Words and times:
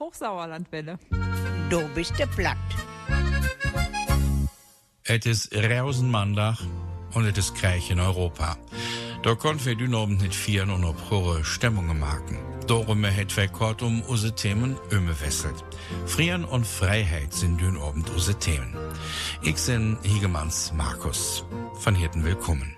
Hochsauerlandwelle. 0.00 0.98
Du 1.68 1.86
bist 1.94 2.18
der 2.18 2.26
Platt. 2.26 2.56
Es 5.04 5.26
ist 5.26 5.54
Rausenmandag 5.54 6.58
und 7.14 7.26
es 7.26 7.36
ist 7.36 7.54
Krieg 7.54 7.90
in 7.90 8.00
Europa. 8.00 8.56
Da 9.22 9.34
konnten 9.34 9.66
wir 9.66 9.74
dünn 9.74 9.94
oben 9.94 10.16
nicht 10.16 10.34
vieren 10.34 10.70
und 10.70 10.84
ob 10.84 11.10
hohe 11.10 11.44
Stimmungen 11.44 11.98
machen. 11.98 12.38
Darum 12.66 13.04
hat 13.04 13.36
wir 13.36 13.48
kurz 13.48 13.82
um 13.82 14.00
unsere 14.02 14.34
Themen 14.34 14.76
umgewechselt. 14.90 15.64
Frieren 16.06 16.44
und 16.44 16.66
Freiheit 16.66 17.32
sind 17.34 17.60
dünn 17.60 17.76
oben 17.76 18.04
unsere 18.14 18.38
Themen. 18.38 18.74
Ich 19.42 19.56
bin 19.66 19.98
Higemanns 20.02 20.72
Markus. 20.72 21.44
Von 21.80 21.94
Hirten 21.94 22.24
willkommen. 22.24 22.76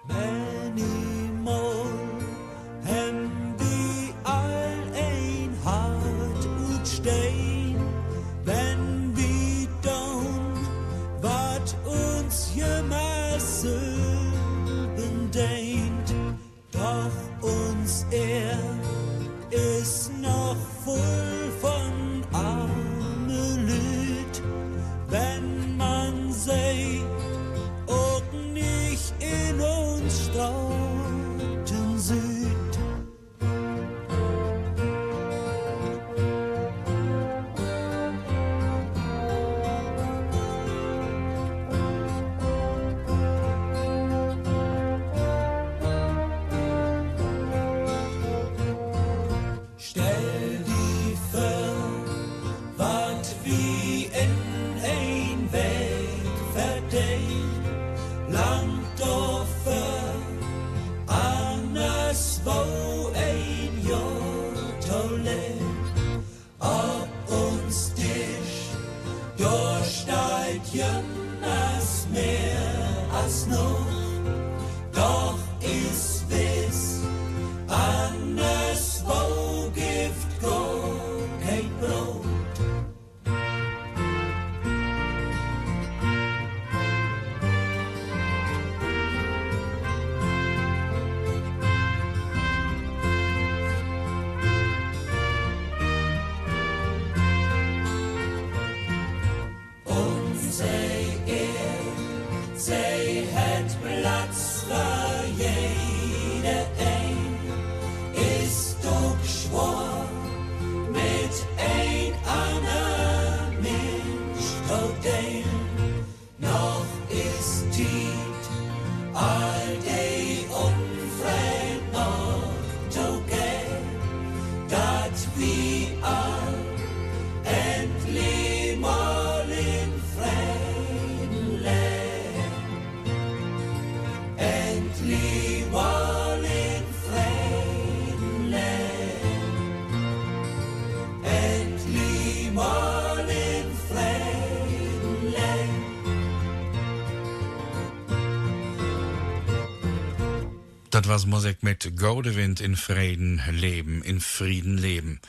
Das 151.02 151.10
was 151.10 151.26
Musik 151.26 151.64
mit 151.64 151.96
Godewind 151.96 152.60
in 152.60 152.76
Frieden 152.76 153.42
leben, 153.50 154.04
in 154.04 154.20
Frieden 154.20 154.78
leben. 154.78 155.20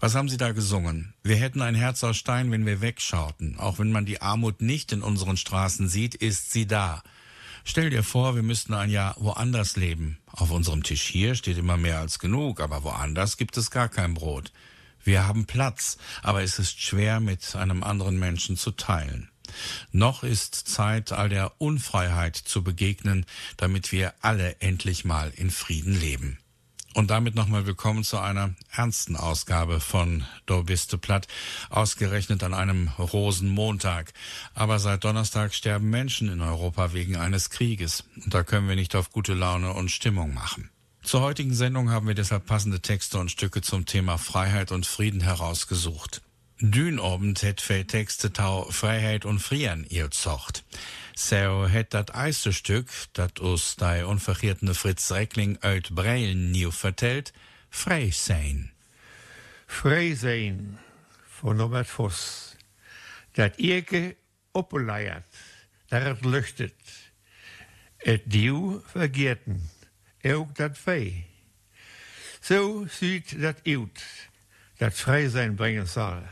Was 0.00 0.14
haben 0.14 0.30
Sie 0.30 0.38
da 0.38 0.52
gesungen? 0.52 1.12
Wir 1.22 1.36
hätten 1.36 1.60
ein 1.60 1.74
Herz 1.74 2.02
aus 2.02 2.16
Stein, 2.16 2.50
wenn 2.50 2.64
wir 2.64 2.80
wegschauten. 2.80 3.58
Auch 3.58 3.78
wenn 3.78 3.92
man 3.92 4.06
die 4.06 4.22
Armut 4.22 4.62
nicht 4.62 4.90
in 4.90 5.02
unseren 5.02 5.36
Straßen 5.36 5.86
sieht, 5.86 6.14
ist 6.14 6.50
sie 6.50 6.66
da. 6.66 7.02
Stell 7.62 7.90
dir 7.90 8.02
vor, 8.02 8.36
wir 8.36 8.42
müssten 8.42 8.72
ein 8.72 8.88
Jahr 8.88 9.16
woanders 9.18 9.76
leben. 9.76 10.16
Auf 10.32 10.50
unserem 10.50 10.82
Tisch 10.82 11.02
hier 11.02 11.34
steht 11.34 11.58
immer 11.58 11.76
mehr 11.76 11.98
als 11.98 12.20
genug, 12.20 12.62
aber 12.62 12.82
woanders 12.82 13.36
gibt 13.36 13.58
es 13.58 13.70
gar 13.70 13.90
kein 13.90 14.14
Brot. 14.14 14.50
Wir 15.04 15.26
haben 15.26 15.44
Platz, 15.44 15.98
aber 16.22 16.42
es 16.42 16.58
ist 16.58 16.80
schwer, 16.80 17.20
mit 17.20 17.54
einem 17.54 17.82
anderen 17.82 18.18
Menschen 18.18 18.56
zu 18.56 18.70
teilen. 18.70 19.28
Noch 19.92 20.22
ist 20.22 20.54
Zeit, 20.54 21.12
all 21.12 21.28
der 21.28 21.60
Unfreiheit 21.60 22.36
zu 22.36 22.62
begegnen, 22.62 23.26
damit 23.56 23.92
wir 23.92 24.14
alle 24.20 24.60
endlich 24.60 25.04
mal 25.04 25.32
in 25.36 25.50
Frieden 25.50 25.98
leben. 25.98 26.38
Und 26.94 27.10
damit 27.10 27.34
nochmal 27.34 27.64
willkommen 27.66 28.02
zu 28.02 28.18
einer 28.18 28.54
ernsten 28.72 29.14
Ausgabe 29.14 29.78
von 29.78 30.24
Do 30.46 30.64
biste 30.64 30.98
platt, 30.98 31.28
ausgerechnet 31.70 32.42
an 32.42 32.54
einem 32.54 32.88
Rosenmontag. 32.98 34.12
Aber 34.54 34.78
seit 34.78 35.04
Donnerstag 35.04 35.54
sterben 35.54 35.90
Menschen 35.90 36.28
in 36.28 36.40
Europa 36.40 36.92
wegen 36.94 37.16
eines 37.16 37.50
Krieges. 37.50 38.04
Und 38.16 38.34
da 38.34 38.42
können 38.42 38.68
wir 38.68 38.74
nicht 38.74 38.96
auf 38.96 39.12
gute 39.12 39.34
Laune 39.34 39.74
und 39.74 39.90
Stimmung 39.90 40.34
machen. 40.34 40.70
Zur 41.02 41.20
heutigen 41.20 41.54
Sendung 41.54 41.90
haben 41.90 42.08
wir 42.08 42.14
deshalb 42.14 42.46
passende 42.46 42.80
Texte 42.80 43.18
und 43.18 43.30
Stücke 43.30 43.62
zum 43.62 43.86
Thema 43.86 44.18
Freiheit 44.18 44.72
und 44.72 44.84
Frieden 44.84 45.20
herausgesucht. 45.20 46.22
Dünobend 46.60 47.40
het 47.40 47.62
veel 47.62 47.84
teksten 47.84 48.32
tau 48.32 48.72
Freiheit 48.72 49.24
und 49.24 49.38
Frieren 49.38 49.86
ihr 49.88 50.10
zocht. 50.10 50.64
So 51.14 51.68
het 51.68 51.90
dat 51.90 52.10
eerste 52.14 52.52
Stück, 52.52 52.90
dat 53.12 53.38
us 53.40 53.76
die 53.76 54.04
unvergeetene 54.06 54.74
Fritz 54.74 55.10
Reckling 55.10 55.58
uit 55.60 55.94
Breilen 55.94 56.50
nieuw 56.50 56.72
vertelt, 56.72 57.32
Frei 57.70 58.10
sein. 58.10 58.72
Frei 59.66 60.14
sein 60.14 60.78
von 61.28 61.56
Norbert 61.56 61.86
Voss. 61.86 62.56
Dat 63.34 63.56
Irke 63.58 64.16
oppeleiert, 64.52 65.36
dat 65.88 66.02
het 66.02 66.24
luchtet. 66.24 66.74
Et 67.98 68.22
Dieu 68.24 68.80
vergeerten, 68.86 69.70
ook 70.22 70.56
dat 70.56 70.78
Fei. 70.78 71.24
So 72.40 72.86
sieht 72.88 73.40
dat 73.42 73.60
uit, 73.64 74.28
dat 74.76 74.94
Frei 74.94 75.28
sein 75.28 75.54
bringen 75.54 75.88
soll 75.88 76.22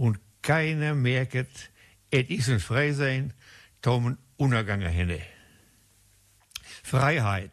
und 0.00 0.18
keiner 0.40 0.94
merkt, 0.94 1.70
es 2.10 2.30
ist 2.30 2.48
ein 2.48 2.58
Freisein, 2.58 3.34
Tom 3.82 4.16
Unergange 4.38 4.88
henne. 4.88 5.20
Freiheit, 6.82 7.52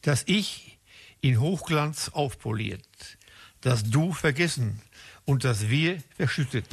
das 0.00 0.22
Ich 0.24 0.78
in 1.20 1.38
Hochglanz 1.38 2.08
aufpoliert, 2.14 3.18
das 3.60 3.84
Du 3.84 4.14
vergessen 4.14 4.80
und 5.26 5.44
das 5.44 5.68
Wir 5.68 6.02
verschüttet. 6.16 6.64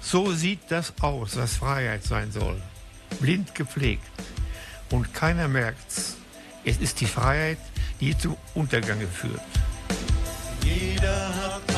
So 0.00 0.32
sieht 0.32 0.70
das 0.70 0.94
aus, 1.02 1.36
was 1.36 1.56
Freiheit 1.56 2.02
sein 2.02 2.32
soll. 2.32 2.62
Blind 3.20 3.54
gepflegt. 3.54 4.10
Und 4.90 5.12
keiner 5.12 5.48
merkt's. 5.48 6.16
Es 6.64 6.78
ist 6.78 7.02
die 7.02 7.06
Freiheit, 7.06 7.58
die 8.00 8.16
zum 8.16 8.38
Untergange 8.54 9.06
führt. 9.06 9.42
Jeder 10.62 11.28
hat 11.36 11.73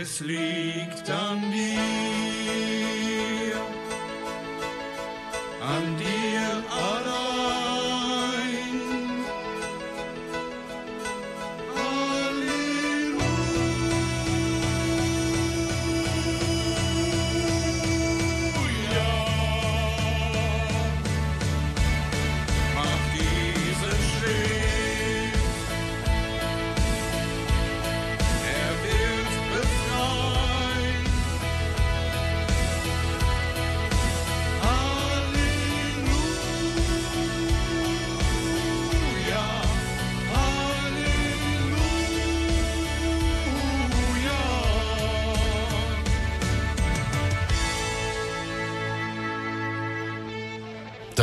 Es 0.00 0.20
liegt 0.20 1.10
an 1.10 1.50
dir, 1.50 1.87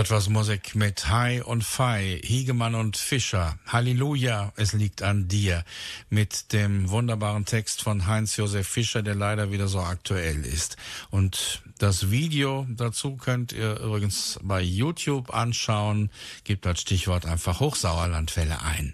Das 0.06 0.12
was 0.12 0.30
Musik 0.30 0.76
mit 0.76 1.10
Hai 1.10 1.44
und 1.44 1.64
Fei, 1.64 2.22
Hiegemann 2.24 2.76
und 2.76 2.96
Fischer. 2.96 3.58
Halleluja, 3.66 4.54
es 4.56 4.74
liegt 4.74 5.02
an 5.02 5.28
dir. 5.28 5.64
Mit 6.12 6.54
dem 6.54 6.92
wunderbaren 6.92 7.46
Text 7.46 7.82
von 7.82 8.06
Heinz-Josef 8.06 8.68
Fischer, 8.68 9.02
der 9.02 9.16
leider 9.16 9.52
wieder 9.52 9.68
so 9.68 9.80
aktuell 9.80 10.46
ist. 10.46 10.78
Und 11.10 11.64
das 11.80 12.12
Video 12.12 12.68
dazu 12.70 13.18
könnt 13.18 13.52
ihr 13.52 13.80
übrigens 13.80 14.40
bei 14.44 14.62
YouTube 14.62 15.34
anschauen. 15.34 16.12
Gebt 16.44 16.68
das 16.68 16.82
Stichwort 16.82 17.26
einfach 17.26 17.60
Hochsauerlandwelle 17.60 18.62
ein. 18.62 18.94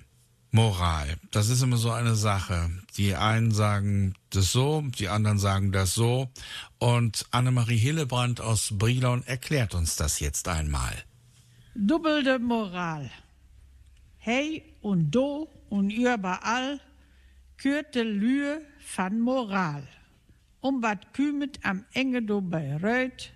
Moral, 0.53 1.15
das 1.31 1.47
ist 1.47 1.61
immer 1.61 1.77
so 1.77 1.91
eine 1.91 2.15
Sache. 2.15 2.69
Die 2.97 3.15
einen 3.15 3.51
sagen 3.51 4.15
das 4.31 4.51
so, 4.51 4.81
die 4.81 5.07
anderen 5.07 5.39
sagen 5.39 5.71
das 5.71 5.93
so. 5.93 6.29
Und 6.77 7.25
Annemarie 7.31 7.77
Hillebrand 7.77 8.41
aus 8.41 8.77
Brilon 8.77 9.23
erklärt 9.25 9.73
uns 9.73 9.95
das 9.95 10.19
jetzt 10.19 10.49
einmal. 10.49 10.93
Dubbelte 11.73 12.37
Moral. 12.37 13.09
Hey 14.17 14.63
und 14.81 15.11
do 15.11 15.47
und 15.69 15.89
überall 15.89 16.81
kürte 17.55 18.03
Lühe 18.03 18.61
van 18.93 19.21
Moral. 19.21 19.87
Um 20.59 20.83
wat 20.83 21.13
kümet 21.13 21.59
am 21.63 21.85
Enge 21.93 22.23
do 22.23 22.41
bei 22.41 22.75
Röt, 22.75 23.31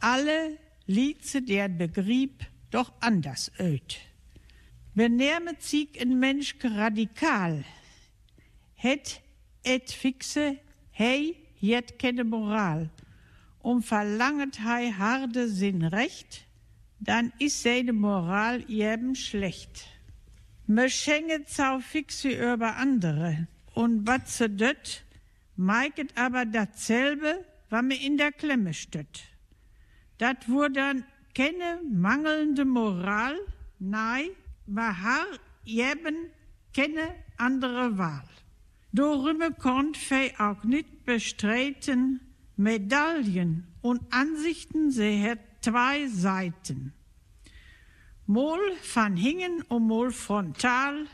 alle 0.00 0.58
liedse 0.86 1.40
der 1.40 1.68
Begrieb 1.68 2.44
doch 2.70 2.92
anders 3.00 3.50
öd. 3.58 4.05
Benehmet 4.96 5.60
sich 5.60 6.00
ein 6.00 6.18
Mensch 6.18 6.54
radikal, 6.64 7.64
het 8.76 9.20
et 9.62 9.92
fixe, 9.92 10.56
hey, 10.90 11.36
jet 11.60 11.98
keine 11.98 12.24
Moral, 12.24 12.88
um 13.60 13.82
verlanget 13.82 14.60
hei 14.64 14.90
harde 14.92 15.50
Sinn 15.50 15.84
recht, 15.84 16.46
dann 16.98 17.30
is 17.38 17.62
seine 17.62 17.92
Moral 17.92 18.64
eben 18.70 19.14
schlecht. 19.14 19.86
Me 20.66 20.88
schenget 20.88 21.50
zau 21.50 21.80
fixe 21.80 22.30
über 22.30 22.76
andere, 22.76 23.48
und 23.74 24.06
wat 24.06 24.30
se 24.30 24.48
dött, 24.48 25.04
meiket 25.56 26.16
aber 26.16 26.46
dasselbe, 26.46 27.44
wa 27.68 27.82
me 27.82 27.96
in 27.96 28.16
der 28.16 28.32
Klemme 28.32 28.72
stött. 28.72 29.24
Dat 30.16 30.48
wur 30.48 30.70
dann 30.70 31.04
keine 31.34 31.82
mangelnde 31.84 32.64
Moral, 32.64 33.36
nein, 33.78 34.30
wir 34.66 35.02
haben 35.02 36.30
keine 36.74 37.14
andere 37.36 37.98
Wahl. 37.98 38.28
Darüber 38.92 39.50
konnte 39.50 39.98
wir 40.08 40.40
auch 40.40 40.64
nicht 40.64 41.04
bestreiten, 41.04 42.20
Medaillen 42.56 43.66
und 43.82 44.00
Ansichten, 44.10 44.90
sie 44.90 45.22
hat 45.22 45.38
zwei 45.60 46.08
Seiten. 46.08 46.94
Mol 48.26 48.58
van 48.94 49.16
hingen 49.16 49.62
und 49.68 49.86
mol 49.86 50.10
frontal, 50.10 51.06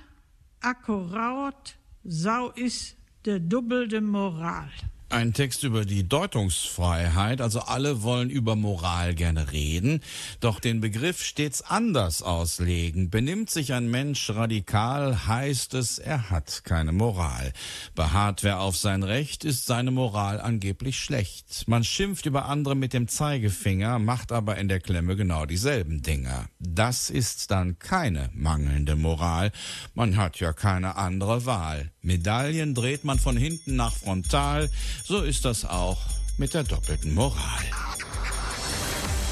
akkurat, 0.60 1.76
so 2.04 2.50
ist 2.54 2.96
de 3.26 3.38
dubbelte 3.38 4.00
Moral. 4.00 4.70
Ein 5.12 5.34
Text 5.34 5.62
über 5.62 5.84
die 5.84 6.08
Deutungsfreiheit, 6.08 7.42
also 7.42 7.60
alle 7.60 8.02
wollen 8.02 8.30
über 8.30 8.56
Moral 8.56 9.14
gerne 9.14 9.52
reden, 9.52 10.00
doch 10.40 10.58
den 10.58 10.80
Begriff 10.80 11.22
stets 11.22 11.60
anders 11.60 12.22
auslegen. 12.22 13.10
Benimmt 13.10 13.50
sich 13.50 13.74
ein 13.74 13.90
Mensch 13.90 14.30
radikal, 14.30 15.26
heißt 15.26 15.74
es, 15.74 15.98
er 15.98 16.30
hat 16.30 16.64
keine 16.64 16.92
Moral. 16.92 17.52
Beharrt 17.94 18.42
wer 18.42 18.60
auf 18.60 18.74
sein 18.78 19.02
Recht, 19.02 19.44
ist 19.44 19.66
seine 19.66 19.90
Moral 19.90 20.40
angeblich 20.40 20.98
schlecht. 20.98 21.68
Man 21.68 21.84
schimpft 21.84 22.24
über 22.24 22.46
andere 22.46 22.74
mit 22.74 22.94
dem 22.94 23.06
Zeigefinger, 23.06 23.98
macht 23.98 24.32
aber 24.32 24.56
in 24.56 24.68
der 24.68 24.80
Klemme 24.80 25.14
genau 25.14 25.44
dieselben 25.44 26.00
Dinger. 26.00 26.46
Das 26.58 27.10
ist 27.10 27.50
dann 27.50 27.78
keine 27.78 28.30
mangelnde 28.32 28.96
Moral. 28.96 29.52
Man 29.94 30.16
hat 30.16 30.40
ja 30.40 30.54
keine 30.54 30.96
andere 30.96 31.44
Wahl. 31.44 31.92
Medaillen 32.02 32.74
dreht 32.74 33.04
man 33.04 33.20
von 33.20 33.36
hinten 33.36 33.76
nach 33.76 33.94
frontal, 33.94 34.68
so 35.04 35.22
ist 35.22 35.44
das 35.44 35.64
auch 35.64 35.98
mit 36.36 36.52
der 36.52 36.64
doppelten 36.64 37.14
Moral. 37.14 37.64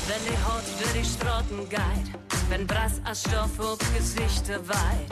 Wenn 0.06 0.22
die 0.24 0.38
Haut 0.44 0.62
durch 0.78 0.92
die 0.92 1.04
Straßen 1.04 1.68
geht, 1.68 2.14
wenn 2.48 2.68
Brass 2.68 3.00
als 3.04 3.22
Stoff 3.22 3.58
auf 3.58 3.78
Gesichter 3.96 4.60
weit, 4.68 5.10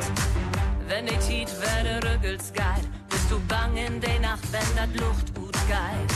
wenn 0.87 1.07
die 1.07 1.19
Tiet 1.19 1.49
werde 1.61 2.07
Rüggels 2.09 2.53
geht, 2.53 3.09
bist 3.09 3.29
du 3.29 3.41
bang 3.49 3.77
in 3.77 4.01
der 4.01 4.21
Nacht, 4.21 4.45
wenn 4.53 4.77
dat 4.77 4.95
Luft 5.01 5.35
geht. 5.69 6.13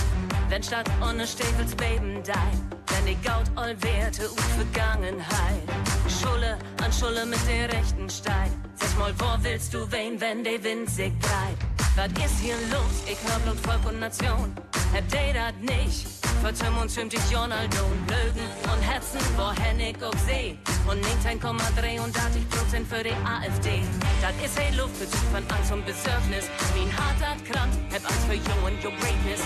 Wenn 0.48 0.62
statt 0.62 0.90
ohne 1.00 1.26
Stefels 1.26 1.74
Beben 1.74 2.22
dein, 2.24 2.70
wenn 2.88 3.06
die 3.06 3.16
Gaut 3.26 3.48
all 3.54 3.80
Werte 3.82 4.28
und 4.28 4.40
Vergangenheit. 4.40 5.62
Schulle 6.08 6.58
an 6.82 6.92
Schulle 6.92 7.24
mit 7.26 7.40
der 7.48 7.72
rechten 7.72 8.08
Stein. 8.08 8.50
Sag 8.74 8.98
mal, 8.98 9.14
wo 9.18 9.44
willst 9.44 9.72
du 9.72 9.90
wen, 9.92 10.20
wenn 10.20 10.42
der 10.42 10.62
Wind 10.64 10.90
sich 10.90 11.12
dreht? 11.20 11.58
Was 11.96 12.08
ist 12.24 12.40
hier 12.40 12.56
los? 12.70 13.02
Ich 13.06 13.18
hör 13.28 13.38
Blut, 13.40 13.60
Volk 13.60 13.86
und 13.86 14.00
Nation. 14.00 14.54
Habt 14.94 15.14
ihr 15.14 15.34
das 15.34 15.54
nicht? 15.60 16.21
Vertüm 16.40 16.76
und 16.78 16.90
schwimmt 16.90 17.14
ich 17.14 17.36
Ronaldo. 17.36 17.82
Lögen 18.08 18.46
und 18.72 18.82
Herzen, 18.82 19.20
wohin 19.36 19.80
ich 19.80 20.02
auf 20.02 20.14
See. 20.26 20.56
Und 20.88 21.04
19,3 21.04 22.00
und 22.02 22.16
80 22.16 22.48
Prozent 22.50 22.88
für 22.88 23.02
die 23.02 23.14
AfD. 23.24 23.82
Das 24.20 24.34
ist 24.44 24.58
hey 24.58 24.74
Luft 24.76 24.96
für 24.96 25.06
von 25.32 25.44
Angst 25.54 25.72
und 25.72 25.84
Besorgnis. 25.84 26.46
Wie 26.74 26.82
ein 26.82 26.92
harter 26.96 27.36
Krank, 27.44 27.72
hab 27.92 28.04
Angst 28.04 28.26
für 28.26 28.34
you 28.34 28.66
and 28.66 28.78
your 28.84 28.92
greatness. 28.98 29.42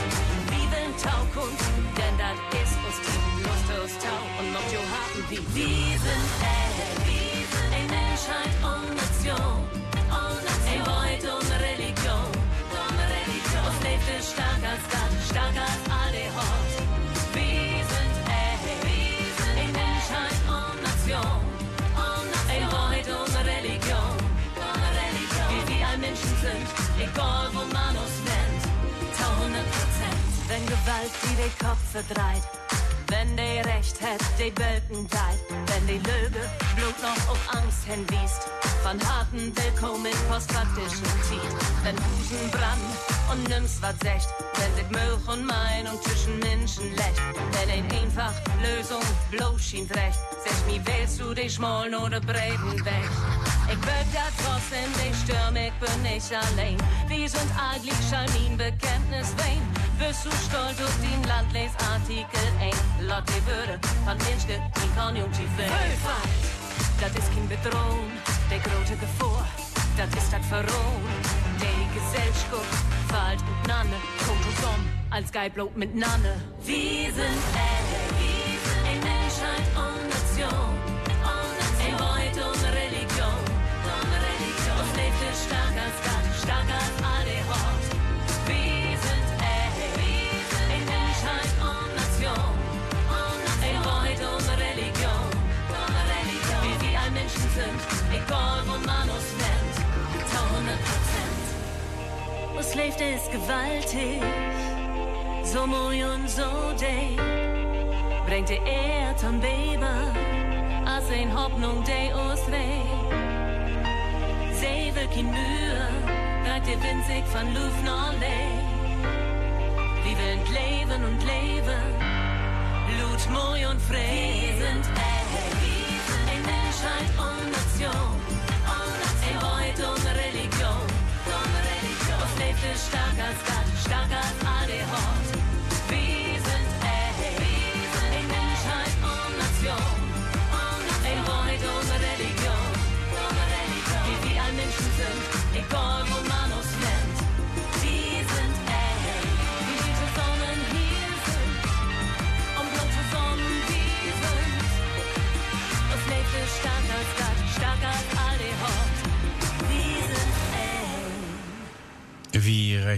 Wie 0.49 0.67
will 0.71 0.91
Taukunft, 1.03 1.65
denn 1.97 2.17
das 2.17 2.39
ist 2.61 2.77
uns 2.87 2.99
die 3.05 3.43
Lust 3.45 3.69
aus 3.77 3.93
Tau 4.01 4.23
und 4.41 4.53
noch 4.53 4.67
jo 4.73 4.81
haben 4.81 5.21
wie. 5.29 5.43
Wir 5.55 5.99
sind 5.99 6.27
ey, 6.41 7.77
ey 7.77 7.85
Menschheit 7.89 8.55
und 8.65 8.97
Nation. 8.97 9.77
Ey 10.69 10.79
Beut 10.79 11.25
und 11.35 11.51
Religion. 11.61 12.31
Und 13.67 13.83
lebt 13.85 14.09
es 14.19 14.31
stark 14.33 14.63
als 14.63 14.85
Gott, 14.91 15.13
stark 15.31 15.57
als 15.57 15.96
die 31.47 31.51
den 31.51 31.67
Kopf 31.67 31.79
verdreht. 31.93 32.43
Wenn 33.09 33.37
der 33.37 33.65
Recht 33.67 34.01
hat, 34.03 34.21
die 34.39 34.53
Welten 34.59 35.07
deit. 35.09 35.41
Wenn 35.67 35.87
die 35.87 35.99
Lüge 35.99 36.43
Blut 36.75 36.99
noch 37.01 37.31
auf 37.31 37.55
Angst 37.55 37.85
hinwiest. 37.87 38.49
Von 38.83 38.99
harten 39.09 39.53
Willkommen 39.57 40.13
postfaktischen 40.29 41.07
Tiet. 41.29 41.53
Wenn 41.85 41.95
Busen 41.95 42.51
brand 42.51 42.83
und 43.31 43.49
nimmst 43.49 43.81
was 43.81 43.97
secht. 44.01 44.29
Wenn 44.57 44.75
sich 44.75 44.91
Milch 44.91 45.29
und 45.29 45.47
Meinung 45.47 46.01
zwischen 46.03 46.39
Menschen 46.41 46.91
lächt. 46.97 47.23
Wenn 47.53 47.71
ein 47.71 47.91
einfach 47.93 48.35
Lösung 48.63 49.03
bloß 49.31 49.63
schien 49.63 49.87
recht. 49.87 50.19
Sag 50.45 50.67
mir, 50.67 50.85
wählst 50.87 51.21
du 51.21 51.33
dich 51.33 51.55
schmollen 51.55 51.95
oder 51.95 52.21
breiten 52.21 52.85
weg? 52.85 53.11
Ich 53.71 53.79
würd 53.87 54.09
da 54.13 54.27
trotzdem 54.43 54.91
nicht 55.05 55.19
stürmen, 55.23 55.57
ich 55.57 55.73
bin 55.75 56.03
nicht 56.03 56.33
allein. 56.33 56.77
Wir 57.09 57.29
sind 57.29 57.51
eigentlich 57.55 57.99
Schalmin 58.11 58.57
Bekenntnis 58.57 59.33
wein. 59.39 59.63
Bist 59.99 60.27
du 60.27 60.31
stolz 60.31 60.79
auf 60.81 60.97
den 61.01 61.23
Landlesartikel 61.25 62.47
ein? 62.61 63.07
Lot 63.07 63.25
die 63.29 63.47
Würde 63.47 63.81
von 64.05 64.17
Menschen, 64.19 64.61
die 64.77 64.99
Konjunktiv 64.99 65.49
Vielfalt, 65.57 66.29
das 67.01 67.11
ist 67.13 67.33
kein 67.35 67.49
Bedrohung, 67.49 68.11
der 68.51 68.59
große 68.59 68.97
Gefahr, 68.97 69.47
das 69.97 70.09
ist 70.23 70.33
das 70.33 70.47
Verrohung. 70.47 71.03
Die 71.61 71.99
Gesellschaft 71.99 72.77
fällt 73.09 73.41
miteinander, 73.49 73.97
kommt 74.27 74.43
zusammen 74.55 74.87
als 75.11 75.33
Geiblob 75.33 75.75
miteinander. 75.77 76.37
Wir 76.63 77.13
sind 77.13 77.43
ey, 77.57 78.91
ey 78.91 78.97
Menschheit 78.97 79.67
und 79.75 79.75
Nation. 79.75 79.76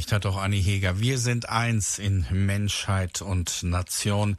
Recht 0.08 0.24
hat 0.24 0.32
auch 0.32 0.38
Anni 0.38 0.62
Heger. 0.62 1.00
Wir 1.00 1.18
sind 1.18 1.50
eins 1.50 1.98
in 1.98 2.24
Menschheit 2.30 3.20
und 3.20 3.62
Nation. 3.62 4.38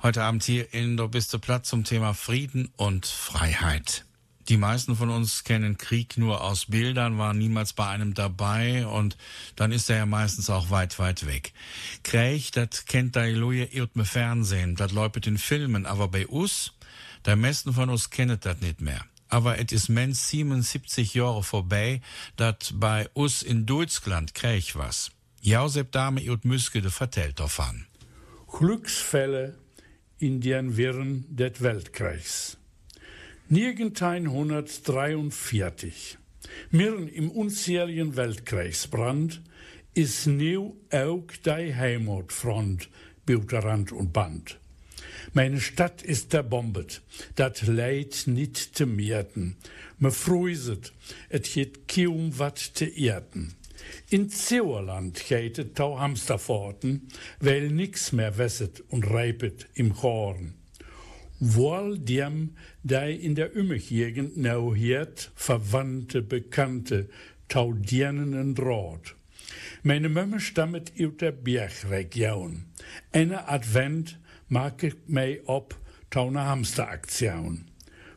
Heute 0.00 0.22
Abend 0.22 0.44
hier 0.44 0.72
in 0.72 0.96
Der 0.96 1.08
Biste 1.08 1.40
Platz 1.40 1.70
zum 1.70 1.82
Thema 1.82 2.14
Frieden 2.14 2.70
und 2.76 3.04
Freiheit. 3.04 4.04
Die 4.48 4.56
meisten 4.56 4.94
von 4.94 5.10
uns 5.10 5.42
kennen 5.42 5.76
Krieg 5.76 6.18
nur 6.18 6.44
aus 6.44 6.66
Bildern, 6.66 7.18
waren 7.18 7.36
niemals 7.36 7.72
bei 7.72 7.88
einem 7.88 8.14
dabei 8.14 8.86
und 8.86 9.16
dann 9.56 9.72
ist 9.72 9.90
er 9.90 9.96
ja 9.96 10.06
meistens 10.06 10.50
auch 10.50 10.70
weit, 10.70 11.00
weit 11.00 11.26
weg. 11.26 11.52
Krieg, 12.04 12.52
das 12.52 12.84
kennt 12.86 13.16
da 13.16 13.24
Iluje 13.24 13.64
im 13.64 14.04
Fernsehen, 14.04 14.76
das 14.76 14.92
läuft 14.92 15.26
in 15.26 15.36
Filmen, 15.36 15.84
aber 15.84 16.06
bei 16.06 16.28
uns, 16.28 16.74
der 17.26 17.34
meisten 17.34 17.72
von 17.72 17.90
uns 17.90 18.10
kennet 18.10 18.46
das 18.46 18.60
nicht 18.60 18.80
mehr. 18.80 19.04
Aber 19.28 19.58
es 19.58 19.72
ist 19.72 19.88
mens 19.88 20.28
77 20.28 21.14
Jahre 21.14 21.42
vorbei, 21.42 22.00
dat 22.36 22.72
bei 22.74 23.08
us 23.14 23.42
in 23.42 23.66
Deutschland 23.66 24.34
Krieg 24.34 24.74
was. 24.74 25.10
Josep 25.40 25.92
Dame 25.92 26.30
ut 26.30 26.44
Müske 26.44 26.80
de 26.80 26.90
vertellt 26.90 27.38
davon. 27.38 27.86
Glücksfälle 28.46 29.54
in 30.18 30.40
den 30.40 30.76
Wirren 30.76 31.24
des 31.28 31.60
Weltkriegs. 31.60 32.56
1943, 33.50 36.18
mitten 36.70 37.08
im 37.08 37.30
unzähligen 37.30 38.16
Weltkriegsbrand, 38.16 39.42
ist 39.94 40.26
nu 40.26 40.76
auch 40.90 41.26
die 41.44 41.74
Heimatfront 41.74 42.90
Bilderrand 43.24 43.92
und 43.92 44.12
Band. 44.12 44.58
Meine 45.32 45.60
Stadt 45.60 46.02
ist 46.02 46.30
zerbombet, 46.30 47.02
dat 47.34 47.66
leid 47.66 48.24
nicht 48.26 48.76
zu 48.76 48.86
merken. 48.86 49.56
Me 49.98 50.10
fruiset, 50.10 50.92
et 51.28 51.52
geht 51.52 51.88
kaum 51.88 52.38
wat 52.38 52.74
te 52.74 52.86
erden. 52.86 53.54
In 54.10 54.30
Zauerland 54.30 55.24
geht 55.28 55.74
tau 55.74 55.98
Hamsterforten, 55.98 57.08
weil 57.40 57.70
nix 57.70 58.12
mehr 58.12 58.38
wesset 58.38 58.82
und 58.88 59.08
reipet 59.10 59.66
im 59.74 60.02
Horn. 60.02 60.54
Wohl 61.40 61.98
dem, 61.98 62.56
der 62.82 63.08
in 63.20 63.34
der 63.34 63.56
Ümmechjegend 63.56 64.36
nau 64.36 64.74
hiert, 64.74 65.30
Verwandte, 65.36 66.20
Bekannte, 66.22 67.08
tau 67.48 67.72
dirnen 67.72 68.54
Draht. 68.54 69.14
Meine 69.82 70.08
Mömme 70.08 70.40
stammet 70.40 70.92
uit 70.98 71.20
der 71.20 71.32
Bergregion. 71.32 72.64
Eine 73.12 73.48
Advent 73.48 74.18
ich 74.82 74.94
mei 75.06 75.40
op 75.46 75.74
tau 76.10 76.30
ne 76.30 76.40
Hamsteraktion. 76.40 77.64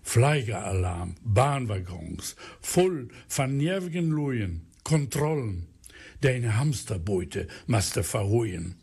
Fliegeralarm, 0.03 1.15
Bahnwaggons, 1.23 2.35
voll 2.61 3.09
von 3.27 3.57
nervigen 3.57 4.09
Luien, 4.09 4.67
Kontrollen. 4.83 5.67
Deine 6.21 6.57
Hamsterbeute 6.57 7.47
maste 7.67 8.03
verruhen. 8.03 8.75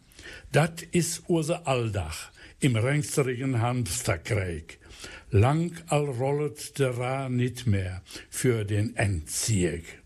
Dat 0.52 0.84
is 0.90 1.22
unser 1.26 1.66
Alldach 1.66 2.30
im 2.60 2.76
rengsterigen 2.76 3.60
Hamsterkrieg. 3.60 4.78
Lang 5.30 5.72
all 5.88 6.06
rollet 6.06 6.78
der 6.78 6.96
Ra 6.96 7.28
nicht 7.28 7.66
mehr 7.66 8.02
für 8.30 8.64
den 8.64 8.96
Endzieg. 8.96 9.97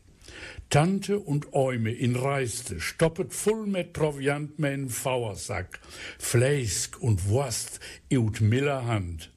Tante 0.72 1.18
und 1.18 1.52
Äume 1.52 1.92
in 1.92 2.16
Reiste, 2.16 2.80
stoppet 2.80 3.34
voll 3.34 3.66
mit 3.66 3.92
Proviant 3.92 4.58
mein 4.58 4.88
Fauersack, 4.88 5.80
Fleisk 6.18 6.98
und 6.98 7.28
Wurst 7.28 7.78
ut 8.10 8.40
miller 8.40 8.86
Hand. 8.86 9.30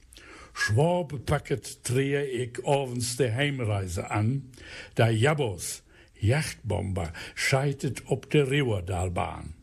Schwabe 0.53 1.19
packet 1.19 1.79
drehe 1.83 2.25
ich 2.25 2.63
ovens 2.63 3.17
de 3.17 3.33
Heimreise 3.33 4.11
an, 4.11 4.49
da 4.95 5.09
Jabos, 5.09 5.83
Yachtbomber, 6.21 7.11
scheitet 7.35 8.03
ob 8.05 8.29
der 8.29 8.49
Riverdalbahn. 8.49 9.55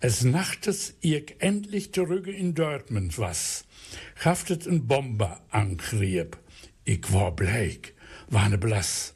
Es 0.00 0.24
nachtes 0.24 0.96
ich 1.02 1.36
endlich 1.38 1.92
zurück 1.92 2.26
in 2.26 2.56
Dortmund 2.56 3.16
was, 3.16 3.64
haftet 4.24 4.66
ein 4.66 4.88
Bomber 4.88 5.40
angrieb. 5.50 6.36
Ich 6.84 7.12
war 7.12 7.30
bleik, 7.30 7.94
war 8.26 8.48
ne 8.48 8.58
blass. 8.58 9.14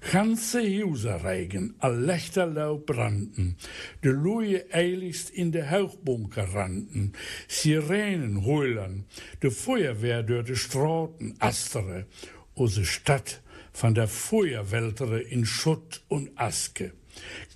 Ganze 0.00 0.62
Huserregen, 0.62 1.74
al 1.78 1.96
Lechterlau 2.04 2.78
branden, 2.78 3.56
de 4.00 4.12
Loeie 4.12 4.64
eiligst 4.72 5.30
in 5.30 5.50
de 5.50 5.62
Hauchbunker 5.62 6.48
randen, 6.54 7.12
Sirenen 7.46 8.44
heulen, 8.44 9.06
de 9.40 9.50
Feuerwehr 9.50 10.22
durch 10.22 10.46
de 10.46 10.56
Straten 10.56 11.34
astere, 11.38 12.06
ose 12.54 12.84
Stadt 12.84 13.40
van 13.72 13.94
der 13.94 14.08
Feuerwältere 14.08 15.20
in 15.20 15.44
Schutt 15.44 16.02
und 16.08 16.30
Aske. 16.36 16.92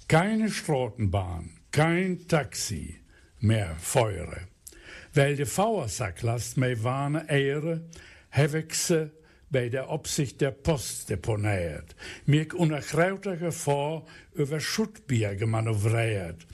Keine 0.09 0.51
Straßenbahn, 0.51 1.51
kein 1.71 2.27
Taxi, 2.29 2.97
mehr 3.41 3.77
Feuere. 3.79 4.49
Weil 5.15 5.37
de 5.37 5.47
Fauersacklast 5.47 6.57
mei 6.57 6.83
warne 6.83 7.29
Ehre, 7.29 7.83
heb 8.31 8.55
bei 9.53 9.69
der 9.69 9.91
Obsicht 9.91 10.41
der 10.41 10.51
Post 10.51 11.11
deponiert, 11.11 11.95
mir 12.27 12.47
unter 12.55 12.81
grauter 12.81 13.37
Gefahr 13.37 14.05
über 14.35 14.59
Schuttberge 14.59 15.47
manövriert. 15.47 16.47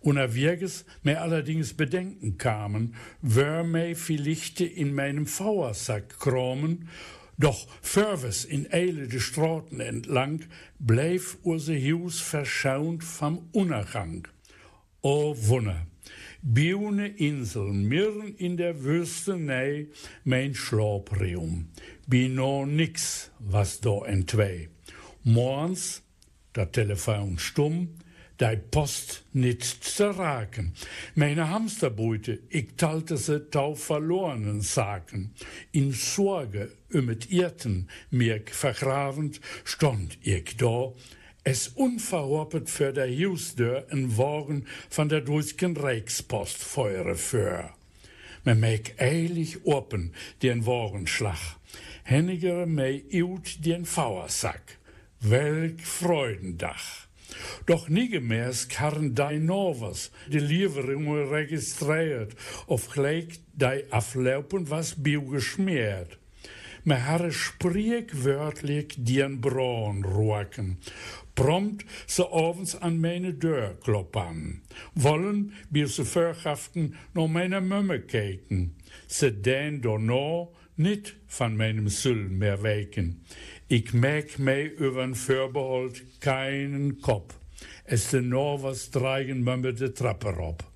Unterwegs 0.00 0.84
mir 1.02 1.20
allerdings 1.20 1.74
Bedenken 1.74 2.38
kamen, 2.38 2.94
wär 3.20 3.62
mei 3.62 3.94
vielleicht 3.94 4.60
in 4.60 4.94
meinem 4.94 5.26
Fauersack 5.26 6.18
kromen, 6.18 6.88
doch 7.38 7.66
förwes 7.82 8.44
in 8.44 8.72
Eile 8.72 9.08
de 9.08 9.20
Straßen 9.20 9.80
entlang, 9.80 10.40
bleif 10.78 11.36
urse 11.42 11.76
Hus 11.76 12.20
verschaunt 12.20 13.04
vom 13.04 13.48
Unergang. 13.52 14.26
O 15.02 15.36
Wunder! 15.36 15.86
Biune 16.48 17.08
Insel, 17.08 17.72
mirren 17.72 18.36
in 18.36 18.56
der 18.56 18.84
Wüstenei, 18.84 19.88
mein 20.22 20.54
Schlaubrium. 20.54 21.70
Bi 22.06 22.28
no 22.28 22.64
nix, 22.64 23.32
was 23.40 23.80
do 23.80 24.04
entwei. 24.04 24.68
Morgens, 25.24 26.02
dat 26.52 26.72
Telefon 26.72 27.36
stumm, 27.38 27.88
dei 28.38 28.54
Post 28.54 29.24
nit 29.32 29.64
zerraken. 29.64 30.72
Meine 31.16 31.50
Hamsterbeute, 31.50 32.38
ich 32.48 32.76
talte 32.76 33.16
se 33.16 33.50
tau 33.50 33.74
verlorenen 33.74 34.60
Saken. 34.60 35.34
In 35.72 35.92
Sorge 35.92 36.70
ümet 36.88 37.28
Irten, 37.28 37.88
mir 38.10 38.40
vergravend, 38.46 39.40
stond 39.64 40.16
ich 40.22 40.56
da, 40.56 40.92
es 41.48 41.68
unverhoppet 41.68 42.68
für 42.68 42.92
der 42.92 43.08
Husdeur 43.08 43.86
en 43.90 44.18
Wagen 44.18 44.66
van 44.90 45.08
der 45.08 45.20
Duisken 45.20 45.76
Reichspost 45.76 46.56
feure 46.56 47.14
für. 47.14 47.70
Me 48.42 48.56
meek 48.56 48.94
eilig 48.98 49.64
open 49.64 50.12
den 50.42 50.66
Wagenschlag. 50.66 51.38
Henniger 52.02 52.66
mei 52.66 53.04
ut 53.12 53.64
den 53.64 53.86
Fauersack. 53.86 54.78
Welk 55.20 55.82
Freudendach. 55.82 57.06
Doch 57.66 57.88
niegemäß 57.88 58.66
karren 58.68 59.14
dei 59.14 59.38
Novers, 59.38 60.10
die 60.26 60.40
Lieferung 60.40 61.06
registriert, 61.30 62.34
of 62.66 62.90
gleich 62.90 63.38
dei 63.54 63.84
aflaupen 63.90 64.68
was 64.68 64.96
bio 65.00 65.22
geschmiert. 65.22 66.18
Me 66.88 67.04
harre 67.04 67.32
spreekwörtlich 67.32 68.94
dien 68.96 69.40
Braun 69.40 70.04
roken, 70.04 70.78
prompt 71.36 71.84
ze 72.06 72.30
avonds 72.30 72.80
aan 72.80 73.00
mijn 73.00 73.38
deur 73.38 73.76
kloppen. 73.82 74.62
Wollen 74.92 75.52
bij 75.68 75.86
ze 75.86 76.04
vergaften 76.04 76.94
naar 77.12 77.30
mijn 77.30 77.66
mumme 77.66 78.00
kijken. 78.00 78.76
Ze 79.06 79.40
den 79.40 79.80
daarna 79.80 80.46
niet 80.74 81.14
van 81.26 81.56
mijn 81.56 81.90
sul 81.90 82.28
meer 82.28 82.60
wijken. 82.60 83.22
Ik 83.66 83.92
maak 83.92 84.38
mij 84.38 84.72
über 84.78 85.02
een 85.02 85.16
keinen 86.18 87.00
kop. 87.00 87.38
Es 87.84 88.08
de 88.08 88.20
Norvers 88.20 88.88
dreigen 88.88 89.42
mumme 89.42 89.72
de 89.72 89.92
Treppe 89.92 90.34
op. 90.38 90.70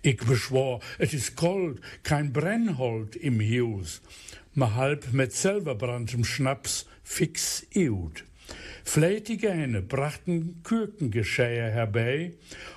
Ik 0.00 0.24
beschwor, 0.24 0.84
het 0.96 1.12
is 1.12 1.34
koud, 1.34 1.78
kein 2.02 2.30
Brennhold 2.30 3.16
im 3.16 3.40
Hus. 3.40 4.00
Maar 4.52 4.68
halb 4.68 5.04
met 5.12 5.34
selberbrandem 5.34 6.24
Schnaps 6.24 6.86
fix 7.02 7.64
iut. 7.68 8.24
Fleitige 8.84 9.50
Henne 9.50 9.82
brachten 9.82 10.62
Kürkengescheier 10.62 11.70
herbei, 11.70 12.34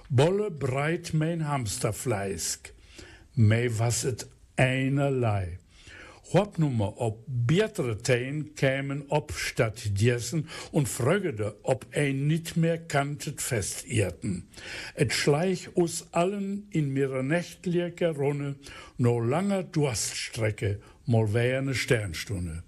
Bolle 0.09 0.49
breit 0.49 1.13
mein 1.13 1.47
Hamsterfleisk. 1.47 2.73
Mei 3.35 3.69
was 3.77 4.03
et 4.05 4.27
einerlei. 4.55 5.59
Hopnummer 6.33 6.99
ob 6.99 7.23
bietere 7.27 8.01
Teen 8.01 8.55
kämen 8.55 9.03
ob 9.09 9.31
statt 9.33 10.01
dessen 10.01 10.49
und 10.71 10.89
frögede, 10.89 11.55
ob 11.63 11.85
ein 11.93 12.27
nit 12.27 12.57
mehr 12.57 12.77
kantet 12.77 13.41
festirten. 13.41 14.47
Et 14.95 15.13
schleich 15.13 15.75
us 15.75 16.07
allen 16.11 16.67
in 16.71 16.91
mire 16.93 17.23
nächtlicher 17.23 18.11
Runde 18.11 18.55
no 18.97 19.19
langer 19.19 19.63
Durststrecke, 19.63 20.79
mal 21.05 21.33
wär 21.33 21.73
Sternstunde. 21.73 22.63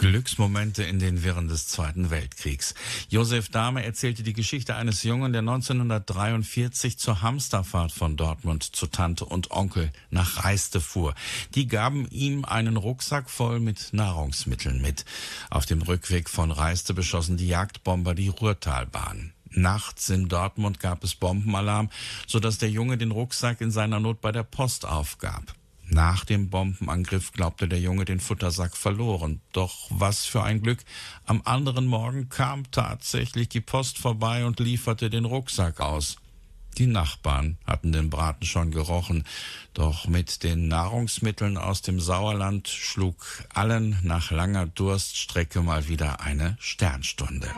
Glücksmomente 0.00 0.82
in 0.82 0.98
den 0.98 1.22
Wirren 1.24 1.48
des 1.48 1.68
Zweiten 1.68 2.08
Weltkriegs. 2.08 2.74
Josef 3.10 3.50
Dahme 3.50 3.84
erzählte 3.84 4.22
die 4.22 4.32
Geschichte 4.32 4.74
eines 4.74 5.02
Jungen, 5.02 5.32
der 5.32 5.40
1943 5.40 6.98
zur 6.98 7.20
Hamsterfahrt 7.20 7.92
von 7.92 8.16
Dortmund 8.16 8.62
zu 8.62 8.86
Tante 8.86 9.26
und 9.26 9.50
Onkel 9.50 9.92
nach 10.08 10.42
Reiste 10.42 10.80
fuhr. 10.80 11.14
Die 11.54 11.68
gaben 11.68 12.08
ihm 12.08 12.46
einen 12.46 12.78
Rucksack 12.78 13.28
voll 13.28 13.60
mit 13.60 13.92
Nahrungsmitteln 13.92 14.80
mit. 14.80 15.04
Auf 15.50 15.66
dem 15.66 15.82
Rückweg 15.82 16.30
von 16.30 16.50
Reiste 16.50 16.94
beschossen 16.94 17.36
die 17.36 17.48
Jagdbomber 17.48 18.14
die 18.14 18.28
Ruhrtalbahn. 18.28 19.34
Nachts 19.50 20.08
in 20.08 20.30
Dortmund 20.30 20.80
gab 20.80 21.04
es 21.04 21.14
Bombenalarm, 21.14 21.90
sodass 22.26 22.56
der 22.56 22.70
Junge 22.70 22.96
den 22.96 23.10
Rucksack 23.10 23.60
in 23.60 23.70
seiner 23.70 24.00
Not 24.00 24.22
bei 24.22 24.32
der 24.32 24.44
Post 24.44 24.86
aufgab. 24.86 25.54
Nach 25.92 26.24
dem 26.24 26.50
Bombenangriff 26.50 27.32
glaubte 27.32 27.66
der 27.66 27.80
Junge 27.80 28.04
den 28.04 28.20
Futtersack 28.20 28.76
verloren. 28.76 29.40
Doch 29.52 29.88
was 29.90 30.24
für 30.24 30.42
ein 30.44 30.62
Glück. 30.62 30.78
Am 31.26 31.42
anderen 31.44 31.86
Morgen 31.86 32.28
kam 32.28 32.70
tatsächlich 32.70 33.48
die 33.48 33.60
Post 33.60 33.98
vorbei 33.98 34.44
und 34.44 34.60
lieferte 34.60 35.10
den 35.10 35.24
Rucksack 35.24 35.80
aus. 35.80 36.16
Die 36.78 36.86
Nachbarn 36.86 37.58
hatten 37.66 37.90
den 37.90 38.08
Braten 38.08 38.46
schon 38.46 38.70
gerochen, 38.70 39.24
doch 39.74 40.06
mit 40.06 40.44
den 40.44 40.68
Nahrungsmitteln 40.68 41.58
aus 41.58 41.82
dem 41.82 41.98
Sauerland 41.98 42.68
schlug 42.68 43.26
allen 43.52 43.98
nach 44.04 44.30
langer 44.30 44.66
Durststrecke 44.66 45.60
mal 45.62 45.88
wieder 45.88 46.20
eine 46.20 46.56
Sternstunde. 46.60 47.48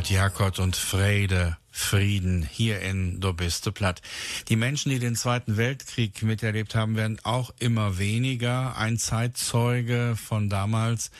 Röt 0.00 0.08
Jakott 0.08 0.58
und 0.58 0.76
Frede, 0.76 1.58
Frieden 1.70 2.48
hier 2.50 2.80
in 2.80 3.20
Do 3.20 3.34
biste 3.34 3.70
platt. 3.70 4.00
Die 4.48 4.56
Menschen, 4.56 4.88
die 4.88 4.98
den 4.98 5.14
Zweiten 5.14 5.58
Weltkrieg 5.58 6.22
miterlebt 6.22 6.74
haben, 6.74 6.96
werden 6.96 7.20
auch 7.22 7.50
immer 7.58 7.98
weniger. 7.98 8.78
Ein 8.78 8.96
Zeitzeuge 8.96 10.16
von 10.16 10.48
damals, 10.48 11.10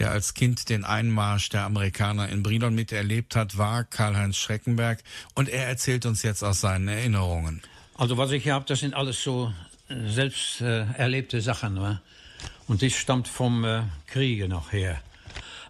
der 0.00 0.10
als 0.10 0.34
Kind 0.34 0.68
den 0.68 0.84
Einmarsch 0.84 1.50
der 1.50 1.62
Amerikaner 1.62 2.28
in 2.28 2.42
Brilon 2.42 2.74
miterlebt 2.74 3.36
hat, 3.36 3.56
war 3.56 3.84
Karl-Heinz 3.84 4.36
Schreckenberg 4.36 5.04
und 5.36 5.48
er 5.48 5.68
erzählt 5.68 6.04
uns 6.04 6.24
jetzt 6.24 6.42
aus 6.42 6.60
seinen 6.60 6.88
Erinnerungen. 6.88 7.62
Also 7.94 8.18
was 8.18 8.32
ich 8.32 8.42
hier 8.42 8.54
habe, 8.54 8.64
das 8.66 8.80
sind 8.80 8.94
alles 8.94 9.22
so 9.22 9.52
äh, 9.88 10.10
selbst 10.10 10.60
äh, 10.60 10.86
erlebte 10.96 11.40
Sachen. 11.40 11.80
Wa? 11.80 12.02
Und 12.66 12.82
das 12.82 12.94
stammt 12.94 13.28
vom 13.28 13.64
äh, 13.64 13.82
Kriege 14.08 14.48
noch 14.48 14.72
her. 14.72 15.00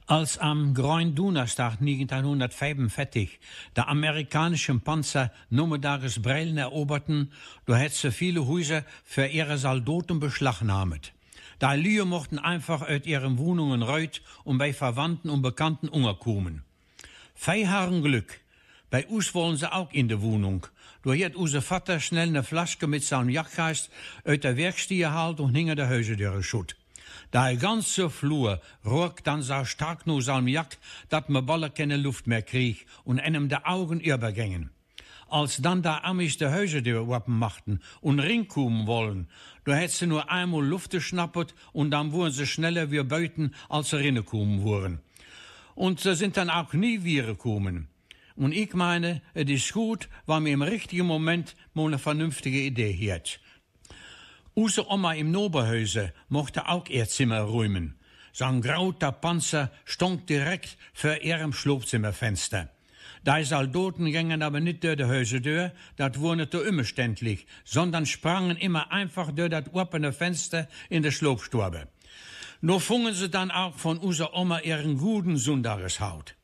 Als 0.07 0.37
am 0.37 0.75
Groen 0.75 1.15
Donnerstag 1.15 1.81
1945 1.81 3.41
der 3.75 3.89
amerikanischen 3.89 4.83
Panzer 4.83 5.33
Nomedages 5.49 6.21
Breilen 6.21 6.59
eroberten, 6.59 7.33
da 7.65 7.79
hat 7.79 7.93
ze 7.93 8.13
viele 8.13 8.47
Häuser 8.47 8.85
für 9.03 9.25
ihre 9.25 9.57
Soldaten 9.57 10.21
beschlagnamet. 10.21 11.15
Da 11.59 11.73
Lühe 11.73 12.05
mochten 12.05 12.39
einfach 12.39 12.83
aus 12.83 13.07
ihren 13.07 13.39
Wohnungen 13.39 13.83
reut 13.83 14.21
und 14.45 14.59
bei 14.59 14.75
Verwandten 14.75 15.31
und 15.31 15.41
Bekannten 15.41 15.89
unterkommen. 15.89 16.65
Feiharen 17.35 18.03
Glück. 18.03 18.43
Bei 18.91 19.07
uns 19.07 19.35
wollen 19.35 19.57
sie 19.57 19.73
auch 19.73 19.91
in 19.91 20.09
der 20.09 20.21
Wohnung. 20.21 20.67
Da 21.03 21.15
hat 21.15 21.35
unser 21.35 21.63
Vater 21.63 21.99
schnell 21.99 22.29
eine 22.29 22.43
Flasche 22.43 22.87
mit 22.87 23.05
seinem 23.05 23.31
Jagdgeist 23.31 23.89
aus 24.27 24.39
der 24.39 24.59
Werkstier 24.59 25.09
gehaald 25.09 25.41
und 25.41 25.55
hing 25.55 25.75
der 25.75 25.89
Häuser 25.89 26.43
schut. 26.43 26.77
Der 27.35 27.57
ganze 27.57 28.11
Flur 28.11 28.61
rook 28.87 29.25
dann 29.25 29.43
so 29.43 29.65
stark 29.65 30.07
no 30.07 30.21
Salmiak, 30.21 30.79
dat 31.09 31.29
me 31.29 31.43
balle 31.43 31.69
keine 31.69 31.97
Luft 31.97 32.29
mehr 32.29 32.43
krieg 32.43 32.87
und 33.03 33.19
einem 33.19 33.49
de 33.49 33.59
Augen 33.65 33.99
übergängen. 33.99 34.71
Als 35.29 35.57
dann 35.57 35.83
da 35.83 35.99
Amis 36.05 36.37
de 36.37 36.53
Häuser 36.53 36.81
die 36.81 36.95
wappen 36.95 37.37
machten 37.37 37.81
und 38.01 38.21
ringkommen 38.21 38.87
wollen, 38.87 39.27
da 39.65 39.75
hätt 39.75 39.91
sie 39.91 40.07
nur 40.07 40.31
einmal 40.31 40.65
Luft 40.65 40.93
geschnappert 40.93 41.57
und 41.73 41.91
dann 41.91 42.13
wurden 42.13 42.31
sie 42.31 42.47
schneller 42.47 42.93
wie 42.93 43.03
Beuten, 43.03 43.51
als 43.69 43.91
sie 43.91 43.97
rinnekommen 43.97 44.63
wurden. 44.63 45.01
Und 45.75 45.99
sie 45.99 46.15
sind 46.15 46.37
dann 46.37 46.51
auch 46.51 46.73
nie 46.73 47.03
wieder 47.03 47.27
gekommen. 47.27 47.89
Und 48.37 48.53
ich 48.53 48.75
meine, 48.75 49.23
es 49.33 49.51
ist 49.51 49.73
gut, 49.73 50.09
weil 50.27 50.41
mir 50.41 50.53
im 50.53 50.63
richtigen 50.63 51.07
Moment 51.07 51.57
mal 51.73 51.87
eine 51.87 51.99
vernünftige 51.99 52.61
Idee 52.61 52.95
hat. 53.13 53.41
Use 54.57 54.89
Oma 54.89 55.15
im 55.15 55.33
Noberhäuse 55.33 56.13
mochte 56.29 56.69
auch 56.69 56.87
ihr 56.89 57.09
Zimmer 57.09 57.41
räumen. 57.41 57.99
Sein 58.33 58.61
grauter 58.61 59.11
Panzer 59.11 59.73
stonk 59.85 60.29
direkt 60.29 60.77
vor 60.93 61.17
ihrem 61.23 61.53
Schlafzimmerfenster. 61.53 62.69
Die 63.27 63.45
Soldaten 63.45 64.13
gingen 64.13 64.43
aber 64.43 64.61
nicht 64.61 64.85
durch 64.85 64.97
die 64.97 65.07
Häuser 65.07 65.41
durch, 65.41 65.73
das 65.97 66.17
nicht 66.17 66.53
so 66.53 66.61
umständlich, 66.61 67.47
sondern 67.65 68.07
sprangen 68.07 68.57
immer 68.57 68.93
einfach 68.93 69.33
durch 69.33 69.51
das 69.51 69.73
offene 69.73 70.13
Fenster 70.13 70.69
in 70.89 71.03
die 71.03 71.11
Schlafstube. 71.11 71.89
Nur 72.61 72.81
fungen 72.81 73.13
sie 73.13 73.31
dann 73.31 73.51
auch 73.51 73.75
von 73.75 73.99
unserer 73.99 74.35
Oma 74.35 74.61
ihren 74.61 74.99
guten 74.99 75.37
Sonntageshaut. 75.37 76.37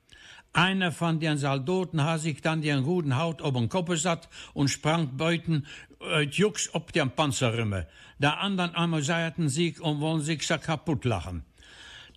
Einer 0.53 0.91
von 0.91 1.21
den 1.21 1.39
Soldaten 1.39 2.03
hat 2.03 2.23
sich 2.23 2.43
dann 2.43 2.61
den 2.61 2.83
guten 2.83 3.17
Haut 3.17 3.41
den 3.41 3.69
Kopf 3.69 3.91
gesatt 3.91 4.29
und 4.53 4.69
sprang 4.69 5.17
beuten 5.17 5.65
äh, 6.01 6.23
Jux 6.23 6.73
auf 6.75 6.93
den 6.93 7.11
Panzerrümme. 7.11 7.87
Der 8.19 8.41
anderen 8.41 8.75
amüsierten 8.75 9.49
sich 9.49 9.81
und 9.81 10.01
wollen 10.01 10.21
sich 10.21 10.47
so 10.47 10.59
kaputt 10.59 11.05
lachen. 11.05 11.45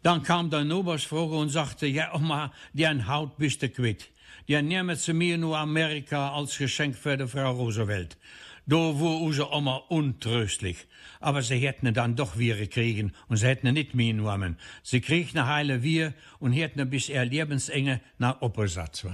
Dann 0.04 0.22
kam 0.24 0.50
der 0.50 0.70
Obersfrage 0.70 1.36
und 1.36 1.50
sagte, 1.50 1.88
ja, 1.88 2.14
Oma, 2.14 2.52
den 2.74 3.08
Haut 3.08 3.38
bist 3.38 3.62
du 3.62 3.70
quitt. 3.70 4.10
Den 4.50 4.68
nehmen 4.68 4.98
sie 4.98 5.14
mir 5.14 5.38
nur 5.38 5.58
Amerika 5.58 6.34
als 6.34 6.58
Geschenk 6.58 6.98
für 6.98 7.16
die 7.16 7.28
Frau 7.28 7.52
Roosevelt. 7.52 8.18
Da 8.66 8.76
war 8.76 9.22
unsere 9.22 9.54
Oma 9.54 9.78
untröstlich. 9.90 10.88
Aber 11.20 11.42
sie 11.42 11.58
hätten 11.58 11.94
dann 11.94 12.18
doch 12.18 12.38
wir 12.38 12.68
kriegen 12.68 13.14
und 13.30 13.38
sie 13.38 13.48
hätten 13.48 13.74
nicht 13.74 13.94
mehr 13.94 14.14
genommen. 14.14 14.58
Sie 14.84 15.00
kriegen 15.00 15.46
heile 15.46 15.84
wir 15.84 16.14
und 16.40 16.52
hätten 16.52 16.90
bis 16.90 17.08
ihr 17.08 17.24
Lebensenge 17.24 18.02
nach 18.18 18.42
Oppersatz. 18.42 19.06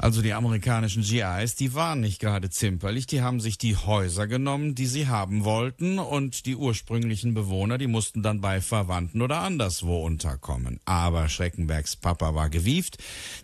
Also 0.00 0.22
die 0.22 0.32
amerikanischen 0.32 1.02
GIs, 1.02 1.56
die 1.56 1.74
waren 1.74 2.00
nicht 2.00 2.20
gerade 2.20 2.50
zimperlich, 2.50 3.08
die 3.08 3.20
haben 3.20 3.40
sich 3.40 3.58
die 3.58 3.76
Häuser 3.76 4.28
genommen, 4.28 4.76
die 4.76 4.86
sie 4.86 5.08
haben 5.08 5.44
wollten 5.44 5.98
und 5.98 6.46
die 6.46 6.54
ursprünglichen 6.54 7.34
Bewohner, 7.34 7.78
die 7.78 7.88
mussten 7.88 8.22
dann 8.22 8.40
bei 8.40 8.60
Verwandten 8.60 9.22
oder 9.22 9.40
anderswo 9.40 10.04
unterkommen. 10.04 10.78
Aber 10.84 11.28
Schreckenbergs 11.28 11.96
Papa 11.96 12.34
war 12.36 12.48
gewieft, 12.48 12.98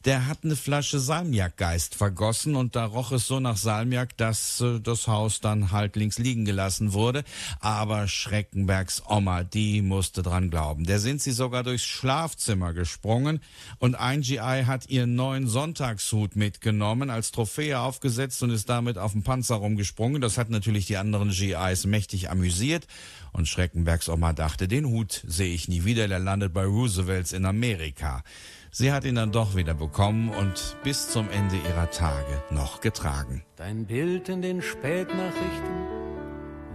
der 0.04 0.28
hat 0.28 0.44
eine 0.44 0.54
Flasche 0.54 1.00
Salmiakgeist 1.00 1.96
vergossen 1.96 2.54
und 2.54 2.76
da 2.76 2.84
roch 2.84 3.10
es 3.10 3.26
so 3.26 3.40
nach 3.40 3.56
Salmiak, 3.56 4.16
dass 4.16 4.60
äh, 4.60 4.78
das 4.78 5.08
Haus 5.08 5.40
dann 5.40 5.72
halt 5.72 5.96
links 5.96 6.18
liegen 6.18 6.44
gelassen 6.44 6.92
wurde. 6.92 7.24
Aber 7.58 8.06
Schreckenbergs 8.06 9.02
Oma, 9.08 9.42
die 9.42 9.82
musste 9.82 10.22
dran 10.22 10.50
glauben. 10.50 10.84
Der 10.84 11.00
sind 11.00 11.20
sie 11.20 11.32
sogar 11.32 11.64
durchs 11.64 11.84
Schlafzimmer 11.84 12.72
gesprungen 12.74 13.40
und 13.80 13.96
ein 13.96 14.20
GI 14.20 14.64
hat 14.66 14.88
ihren 14.88 15.16
neuen 15.16 15.48
Sonntagshut 15.48 16.36
mitgenommen, 16.44 17.08
als 17.08 17.30
Trophäe 17.30 17.80
aufgesetzt 17.80 18.42
und 18.42 18.50
ist 18.50 18.68
damit 18.68 18.98
auf 18.98 19.12
dem 19.12 19.22
Panzer 19.22 19.54
rumgesprungen. 19.54 20.20
Das 20.20 20.36
hat 20.36 20.50
natürlich 20.50 20.84
die 20.84 20.98
anderen 20.98 21.30
GIs 21.30 21.86
mächtig 21.86 22.30
amüsiert. 22.30 22.86
Und 23.32 23.48
Schreckenbergs 23.48 24.10
Oma 24.10 24.34
dachte, 24.34 24.68
den 24.68 24.84
Hut 24.86 25.24
sehe 25.26 25.54
ich 25.54 25.68
nie 25.68 25.84
wieder, 25.84 26.06
der 26.06 26.18
landet 26.18 26.52
bei 26.52 26.64
Roosevelts 26.64 27.32
in 27.32 27.46
Amerika. 27.46 28.22
Sie 28.70 28.92
hat 28.92 29.04
ihn 29.04 29.14
dann 29.14 29.32
doch 29.32 29.56
wieder 29.56 29.72
bekommen 29.72 30.28
und 30.28 30.76
bis 30.84 31.08
zum 31.08 31.30
Ende 31.30 31.56
ihrer 31.56 31.90
Tage 31.90 32.42
noch 32.50 32.82
getragen. 32.82 33.42
Dein 33.56 33.86
Bild 33.86 34.28
in 34.28 34.42
den 34.42 34.60
Spätnachrichten, 34.60 35.76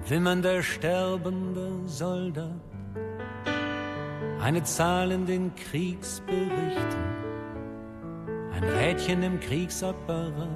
wimmernder 0.07 0.63
sterbender 0.63 1.87
Soldat, 1.87 2.59
eine 4.41 4.63
Zahl 4.63 5.11
in 5.11 5.27
den 5.27 5.53
Kriegsberichten 5.53 7.18
ein 8.61 8.69
Rädchen 8.69 9.23
im 9.23 9.39
Kriegsapparat. 9.39 10.49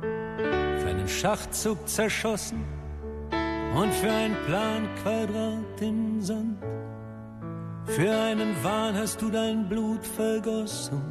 Für 0.00 0.88
einen 0.88 1.08
Schachzug 1.08 1.86
zerschossen 1.88 2.64
und 3.74 3.92
für 3.92 4.10
ein 4.10 4.34
Planquadrat 4.46 5.80
im 5.80 6.22
Sand. 6.22 6.58
Für 7.86 8.10
einen 8.10 8.54
Wahn 8.64 8.96
hast 8.96 9.20
du 9.20 9.28
dein 9.30 9.68
Blut 9.68 10.06
vergossen 10.06 11.02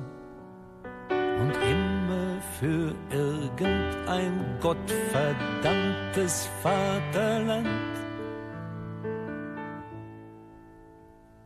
und 1.09 1.51
immer 1.51 2.41
für 2.59 2.95
irgendein 3.11 4.57
gottverdammtes 4.61 6.49
Vaterland. 6.63 7.67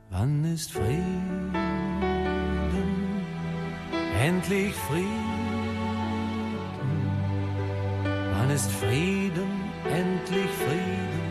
Wann 0.09 0.45
ist 0.45 0.71
Frieden? 0.71 1.46
Endlich 4.19 4.73
Frieden. 4.75 5.07
Wann 8.33 8.49
ist 8.49 8.71
Frieden, 8.71 9.49
endlich 9.85 10.49
Frieden 10.63 11.27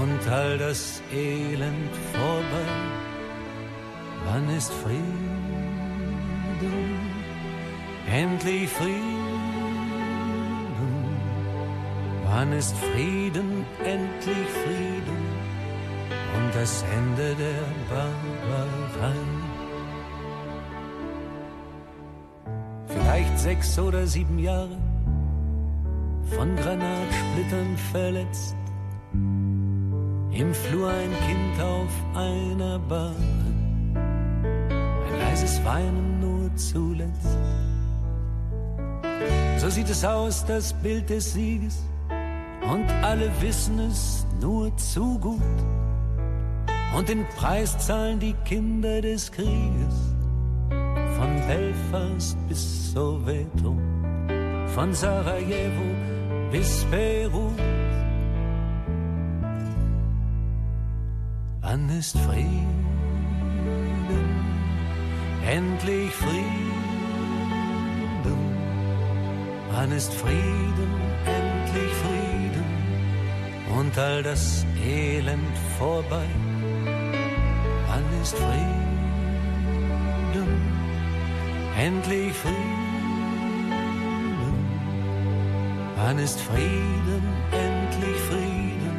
und 0.00 0.28
all 0.30 0.58
das 0.58 1.02
Elend 1.12 1.94
vorbei? 2.12 2.68
Wann 4.26 4.48
ist 4.50 4.72
Frieden, 4.72 5.00
endlich 8.10 8.68
Frieden? 8.68 9.50
Wann 12.24 12.52
ist 12.52 12.76
Frieden, 12.76 13.66
endlich 13.84 14.48
Frieden 14.62 15.22
und 16.36 16.54
das 16.54 16.84
Ende 16.96 17.34
der 17.34 17.64
Barbarei? 17.88 19.39
Sechs 23.40 23.78
oder 23.78 24.06
sieben 24.06 24.38
Jahre, 24.38 24.76
von 26.36 26.54
Granatsplittern 26.56 27.76
verletzt. 27.90 28.54
Im 29.12 30.54
Flur 30.54 30.90
ein 30.90 31.10
Kind 31.26 31.60
auf 31.62 31.88
einer 32.14 32.78
Bahn, 32.78 33.96
ein 33.96 35.18
leises 35.18 35.64
Weinen 35.64 36.20
nur 36.20 36.54
zuletzt. 36.54 37.38
So 39.56 39.70
sieht 39.70 39.88
es 39.88 40.04
aus, 40.04 40.44
das 40.44 40.72
Bild 40.74 41.08
des 41.08 41.32
Sieges, 41.32 41.82
und 42.70 42.88
alle 43.02 43.30
wissen 43.40 43.78
es 43.80 44.26
nur 44.40 44.76
zu 44.76 45.18
gut. 45.18 45.40
Und 46.96 47.08
den 47.08 47.26
Preis 47.36 47.78
zahlen 47.78 48.20
die 48.20 48.34
Kinder 48.44 49.00
des 49.00 49.32
Krieges 49.32 50.09
von 51.20 51.36
Belfast 51.46 52.38
bis 52.48 52.92
Soweto, 52.94 53.76
von 54.74 54.94
Sarajevo 54.94 55.88
bis 56.50 56.86
Beirut. 56.90 57.60
Wann 61.60 61.90
ist 61.90 62.16
Frieden? 62.18 62.70
Endlich 65.46 66.10
Frieden. 66.10 66.40
Wann 69.72 69.92
ist 69.92 70.14
Frieden? 70.14 70.90
Endlich 71.38 71.92
Frieden. 72.02 72.64
Und 73.78 73.98
all 73.98 74.22
das 74.22 74.64
Elend 74.82 75.58
vorbei. 75.78 76.28
Wann 77.88 78.22
ist 78.22 78.34
Frieden? 78.34 78.89
Endlich 81.86 82.32
Frieden. 82.34 82.56
Wann 85.96 86.18
ist 86.18 86.40
Frieden, 86.40 87.22
endlich 87.52 88.20
Frieden 88.28 88.96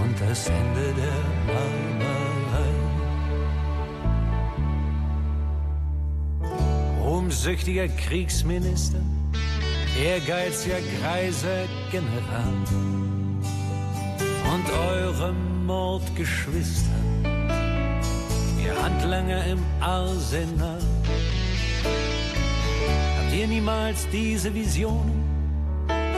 und 0.00 0.14
das 0.20 0.48
Ende 0.48 0.94
der 1.02 1.20
Barbarei? 1.48 2.72
Ruhmsüchtiger 7.02 7.88
Kriegsminister, 7.88 9.00
ehrgeiziger 10.02 10.80
greiser 11.00 11.66
General 11.90 12.58
und 14.52 14.66
eure 14.90 15.32
Mordgeschwister, 15.66 17.00
ihr 18.62 18.82
Handlanger 18.82 19.44
im 19.46 19.62
Arsenal 19.80 20.87
ihr 23.38 23.46
niemals 23.46 24.08
diese 24.10 24.52
Visionen 24.52 25.22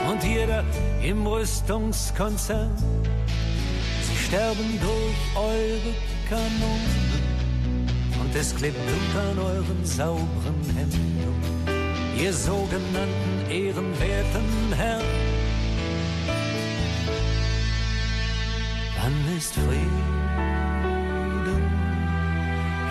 und 0.09 0.23
jeder 0.23 0.63
im 1.03 1.27
Rüstungskonzern. 1.27 2.75
Sie 4.01 4.17
sterben 4.25 4.79
durch 4.81 5.35
eure 5.35 5.93
Kanonen 6.27 7.19
und 8.21 8.35
es 8.35 8.55
klebt 8.55 8.77
Blut 8.87 9.23
an 9.23 9.37
euren 9.37 9.85
sauberen 9.85 10.63
Händen, 10.75 11.19
ihr 12.19 12.33
sogenannten 12.33 13.51
ehrenwerten 13.51 14.73
Herren. 14.75 15.05
Dann 18.95 19.37
ist 19.37 19.53
Frieden, 19.53 20.01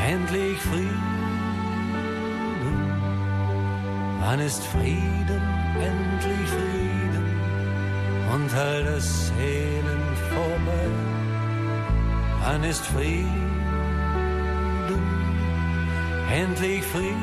endlich 0.06 0.58
Frieden 0.58 1.09
Wann 4.30 4.38
ist 4.38 4.62
Frieden, 4.62 5.42
endlich 5.74 6.48
Frieden 6.50 7.40
und 8.32 8.54
all 8.54 8.84
das 8.84 9.32
Elend 9.40 10.18
vorbei? 10.32 10.88
Wann 12.40 12.62
ist 12.62 12.86
Frieden, 12.86 13.26
endlich 16.32 16.84
Frieden? 16.84 17.18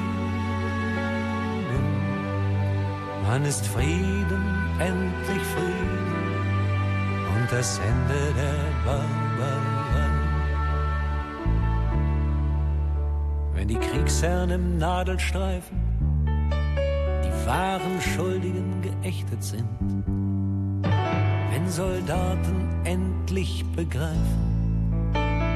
Wann 3.26 3.46
ist 3.46 3.66
Frieden, 3.68 4.44
endlich 4.78 5.44
Frieden 5.56 6.26
und 7.38 7.50
das 7.50 7.80
Ende 7.80 8.34
der 8.36 8.66
Barbarei? 8.84 10.10
Wenn 13.54 13.68
die 13.70 13.80
Kriegsherren 13.80 14.50
im 14.50 14.78
Nadelstreifen 14.78 15.77
wahren 17.48 18.02
Schuldigen 18.02 18.82
geächtet 18.82 19.42
sind, 19.42 19.66
wenn 20.84 21.70
Soldaten 21.70 22.68
endlich 22.84 23.64
begreifen, 23.74 25.14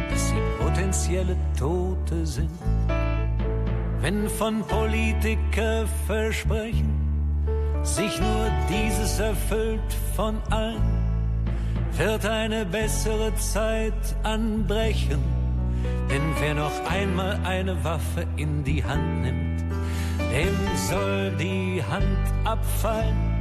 dass 0.10 0.30
sie 0.30 0.64
potenzielle 0.64 1.36
Tote 1.60 2.26
sind, 2.26 2.50
wenn 4.00 4.30
von 4.30 4.64
Politiker 4.64 5.86
versprechen, 6.08 6.98
sich 7.84 8.20
nur 8.22 8.50
dieses 8.70 9.20
erfüllt 9.20 9.94
von 10.16 10.38
allen, 10.50 11.02
wird 11.98 12.26
eine 12.26 12.66
bessere 12.66 13.36
Zeit 13.36 14.16
anbrechen. 14.24 15.20
Denn 16.10 16.22
wer 16.40 16.54
noch 16.54 16.90
einmal 16.90 17.38
eine 17.44 17.84
Waffe 17.84 18.26
in 18.38 18.64
die 18.64 18.84
Hand 18.84 19.24
nimmt, 19.24 19.51
dem 20.32 20.58
soll 20.90 21.32
die 21.38 21.84
Hand 21.84 22.26
abfallen. 22.46 23.32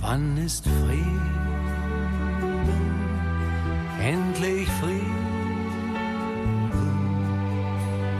Wann 0.00 0.36
ist 0.36 0.64
Frieden? 0.64 1.32
Endlich 4.00 4.68
Frieden. 4.80 5.22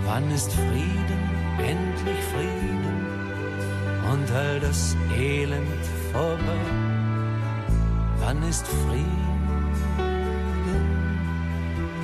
Wann 0.06 0.30
ist 0.30 0.52
Frieden? 0.52 1.22
Endlich 1.58 2.22
Frieden 2.32 2.96
und 4.12 4.30
all 4.32 4.60
das 4.60 4.96
Elend 5.16 5.84
vorbei. 6.12 6.66
Wann 8.20 8.42
ist 8.42 8.66
Frieden? 8.66 9.06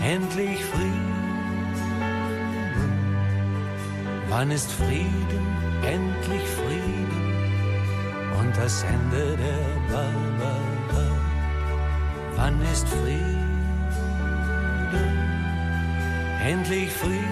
Endlich 0.03 0.65
Frieden. 0.65 1.18
Wann 4.31 4.51
ist 4.51 4.71
Frieden? 4.71 5.47
Endlich 5.83 6.43
Frieden 6.59 7.33
und 8.39 8.57
das 8.57 8.83
Ende 8.83 9.37
der 9.37 9.65
Barbarei. 9.91 11.11
Wann 12.37 12.61
ist 12.73 12.87
Frieden? 12.89 13.49
Endlich 16.45 16.93
Frieden. 16.93 17.29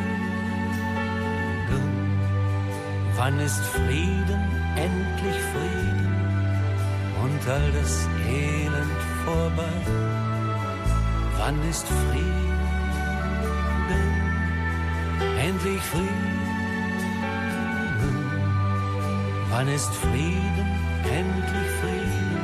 Wann 3.16 3.40
ist 3.40 3.60
Frieden? 3.60 4.40
Endlich 4.76 5.40
Frieden 5.52 6.14
und 7.22 7.48
all 7.48 7.72
das 7.72 8.08
Elend 8.26 9.00
vorbei. 9.24 9.76
Wann 11.38 11.68
ist 11.68 11.86
Frieden? 11.86 12.36
Endlich 15.38 15.82
Frieden. 15.82 16.35
Wann 19.56 19.68
ist 19.68 19.94
Frieden? 19.94 20.68
Endlich 21.02 21.70
Frieden 21.80 22.40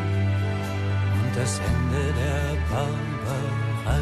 und 1.21 1.37
das 1.37 1.59
Ende 1.59 2.15
der 2.15 2.57
Barbarei. 2.71 4.01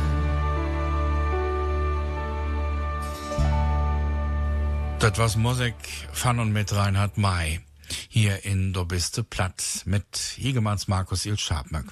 Das 5.01 5.18
was 5.18 5.37
Musik 5.37 5.75
von 6.12 6.38
und 6.38 6.53
mit 6.53 6.73
Reinhard 6.73 7.18
May. 7.18 7.59
Hier 8.21 8.45
in 8.45 8.75
Do 8.75 8.85
biste 8.85 9.25
platt 9.25 9.81
mit 9.87 10.35
Higemanns 10.37 10.89
Markus 10.89 11.25
Il 11.25 11.39
Schabmöck. 11.39 11.87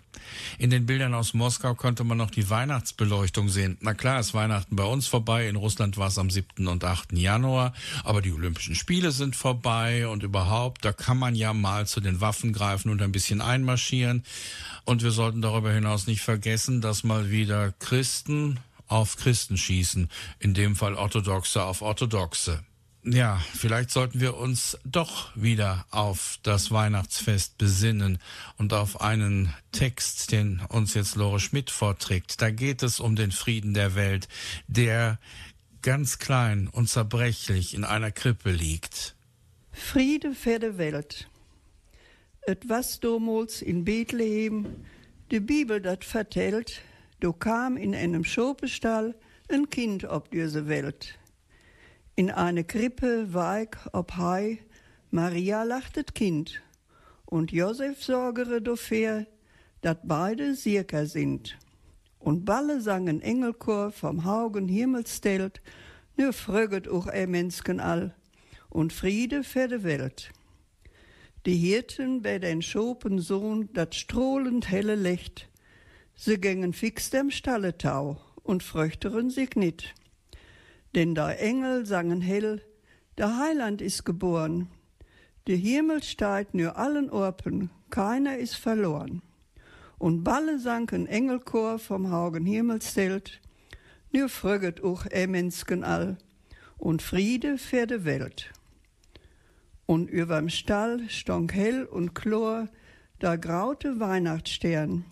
In 0.59 0.69
den 0.69 0.85
Bildern 0.85 1.15
aus 1.15 1.33
Moskau 1.33 1.75
konnte 1.75 2.05
man 2.05 2.19
noch 2.19 2.31
die 2.31 2.51
Weihnachtsbeleuchtung 2.51 3.49
sehen. 3.49 3.79
Na 3.81 3.95
klar, 3.95 4.21
ist 4.21 4.35
Weihnachten 4.35 4.77
bei 4.77 4.85
uns 4.85 5.07
vorbei. 5.07 5.49
In 5.49 5.57
Russland 5.57 5.97
war 5.97 6.09
es 6.09 6.19
am 6.19 6.29
7. 6.29 6.69
und 6.69 6.85
8. 6.85 7.15
Januar. 7.15 7.73
Aber 8.05 8.21
die 8.21 8.35
Olympischen 8.35 8.75
Spiele 8.75 9.11
sind 9.11 9.37
vorbei 9.37 10.07
und 10.07 10.23
überhaupt, 10.23 10.85
da 10.85 10.93
kann 10.93 11.17
man 11.17 11.35
ja 11.35 11.55
mal 11.55 11.87
zu 11.87 11.99
den 11.99 12.21
Waffen 12.21 12.53
greifen 12.53 12.91
und 12.91 13.01
ein 13.01 13.11
bisschen 13.11 13.41
einmarschieren. 13.41 14.23
Und 14.85 15.03
wir 15.03 15.13
sollten 15.13 15.41
darüber 15.41 15.73
hinaus 15.73 16.07
nicht 16.07 16.21
vergessen, 16.21 16.83
dass 16.83 17.05
mal 17.05 17.31
wieder 17.31 17.73
Christen 17.73 18.61
auf 18.87 19.17
Christen 19.17 19.57
schießen. 19.57 20.11
In 20.41 20.53
dem 20.53 20.77
Fall 20.77 20.93
Orthodoxe 20.93 21.65
auf 21.65 21.81
Orthodoxe. 21.81 22.63
Ja, 23.05 23.41
vielleicht 23.55 23.91
sollten 23.91 24.21
wir 24.21 24.37
uns 24.37 24.77
doch 24.85 25.31
wieder 25.37 25.87
auf 25.91 26.39
das 26.43 26.71
Weihnachtsfest 26.71 27.57
besinnen 27.57 28.19
und 28.57 28.73
auf 28.73 29.01
einen 29.01 29.55
Text, 29.73 30.33
den 30.33 30.61
uns 30.69 30.95
jetzt 30.95 31.15
Lore 31.15 31.41
Schmidt 31.41 31.71
vorträgt. 31.71 32.43
Da 32.43 32.51
geht 32.51 32.83
es 32.83 32.99
um 32.99 33.15
den 33.15 33.31
Frieden 33.31 33.73
der 33.73 33.95
Welt, 33.95 34.29
der 34.67 35.19
ganz 35.83 36.19
klein 36.19 36.69
und 36.69 36.89
zerbrechlich 36.89 37.73
in 37.73 37.85
einer 37.85 38.11
Krippe 38.11 38.51
liegt. 38.51 39.15
Friede 39.73 40.35
für 40.35 40.59
die 40.59 40.77
Welt. 40.77 41.29
Et 42.47 42.69
was 42.69 42.99
damals 42.99 43.63
in 43.63 43.85
Bethlehem, 43.85 44.67
die 45.31 45.41
Bibel 45.41 45.81
dat 45.81 46.05
vertellt, 46.05 46.83
do 47.21 47.33
kam 47.33 47.77
in 47.77 47.95
einem 47.95 48.25
Schopestall 48.25 49.15
ein 49.49 49.71
Kind 49.71 50.05
ob 50.05 50.31
diese 50.31 50.67
Welt. 50.67 51.19
In 52.19 52.33
eine 52.33 52.65
Krippe 52.65 53.33
weig 53.33 53.79
ob 53.93 54.17
Hai, 54.17 54.59
Maria 55.13 55.63
lachtet 55.63 56.17
Kind, 56.17 56.61
und 57.27 57.53
Josef 57.53 58.03
sorgere 58.03 58.61
dafür, 58.61 59.25
dat 59.83 60.01
beide 60.03 60.57
Sirker 60.57 61.07
sind. 61.07 61.57
Und 62.19 62.45
Balle 62.45 62.81
sangen 62.81 63.21
Engelchor 63.23 63.93
vom 63.93 64.25
Haugen 64.25 64.67
Himmelstelt, 64.67 65.63
nur 66.17 66.33
fröget 66.33 66.89
auch 66.89 67.07
e 67.07 67.29
Menschen 67.29 67.79
all, 67.79 68.17
und 68.69 68.93
Friede 68.93 69.45
für 69.45 69.69
de 69.69 69.85
Welt. 69.85 70.33
Die 71.47 71.57
Hirten 71.57 72.23
bei 72.23 72.41
den 72.41 72.63
Schopen 72.63 73.21
Sohn 73.21 73.73
dat 73.75 73.95
strohlend 73.95 74.69
helle 74.69 74.97
Licht, 74.97 75.49
sie 76.17 76.41
gängen 76.41 76.73
fix 76.73 77.11
dem 77.11 77.31
Stalletau 77.31 78.21
und 78.43 78.65
fröchteren 78.65 79.31
sich 79.31 79.55
nit. 79.55 79.95
Denn 80.95 81.15
der 81.15 81.41
Engel 81.41 81.87
sangen 81.87 82.21
hell, 82.21 82.63
der 83.19 83.39
Heiland 83.39 83.83
ist 83.83 84.05
geboren. 84.05 84.69
Der 85.47 85.57
Himmel 85.57 86.03
steigt 86.03 86.55
nur 86.55 86.77
allen 86.77 87.11
Orpen, 87.11 87.71
keiner 87.91 88.39
ist 88.39 88.55
verloren. 88.55 89.23
Und 89.99 90.23
Balle 90.23 90.59
sanken 90.59 91.07
Engelchor 91.07 91.79
vom 91.79 92.13
Haugen 92.13 92.47
Himmelszelt, 92.47 93.41
nur 94.13 94.29
fröget 94.29 94.83
auch 94.83 95.05
e 95.11 95.27
Menschen 95.27 95.85
all, 95.85 96.17
und 96.79 97.03
Friede 97.03 97.59
für 97.59 97.87
de 97.87 98.05
Welt. 98.05 98.53
Und 99.87 100.09
überm 100.09 100.49
Stall 100.49 101.09
stonk 101.09 101.55
hell 101.55 101.85
und 101.85 102.15
chlor 102.15 102.69
der 103.21 103.37
graute 103.37 103.99
Weihnachtsstern, 103.99 105.05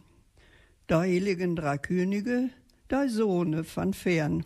da 0.87 1.01
heiligen 1.01 1.57
drei 1.57 1.79
Könige, 1.79 2.51
da 2.89 3.09
Sohne 3.09 3.65
von 3.65 3.93
fern. 3.93 4.45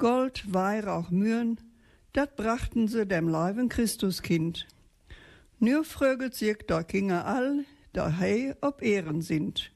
Gold, 0.00 0.52
Weihrauch, 0.52 1.10
Mühren, 1.10 1.60
dat 2.14 2.34
brachten 2.34 2.88
sie 2.88 3.06
dem 3.06 3.28
leiben 3.28 3.68
Christuskind. 3.68 4.66
Nur 5.58 5.84
fröget 5.84 6.34
sich 6.34 6.56
da 6.66 6.82
Kinger 6.82 7.26
all, 7.26 7.66
da 7.92 8.16
hei 8.18 8.56
ob 8.62 8.80
Ehren 8.80 9.20
sind. 9.20 9.70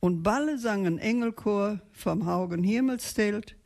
Und 0.00 0.22
Balle 0.22 0.58
sangen 0.58 0.98
Engelchor 0.98 1.80
vom 1.92 2.26
Haugen 2.26 2.62
Himmelstelt, 2.62 3.56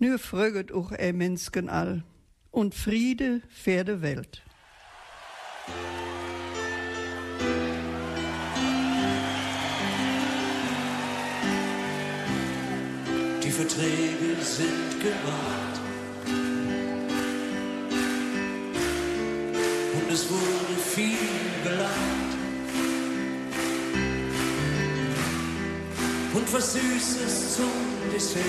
nur 0.00 0.18
fröget 0.18 0.72
auch 0.72 0.90
e 0.90 1.12
Menschen 1.12 1.68
all, 1.68 2.02
und 2.50 2.74
Friede 2.74 3.40
de 3.64 4.02
Welt. 4.02 4.42
Verträge 13.54 14.34
sind 14.42 15.00
gemacht. 15.00 15.80
Und 19.94 20.12
es 20.12 20.28
wurde 20.28 20.76
viel 20.92 21.16
gelacht. 21.62 22.32
Und 26.34 26.52
was 26.52 26.72
Süßes 26.72 27.54
zum 27.54 27.70
Dessert. 28.12 28.42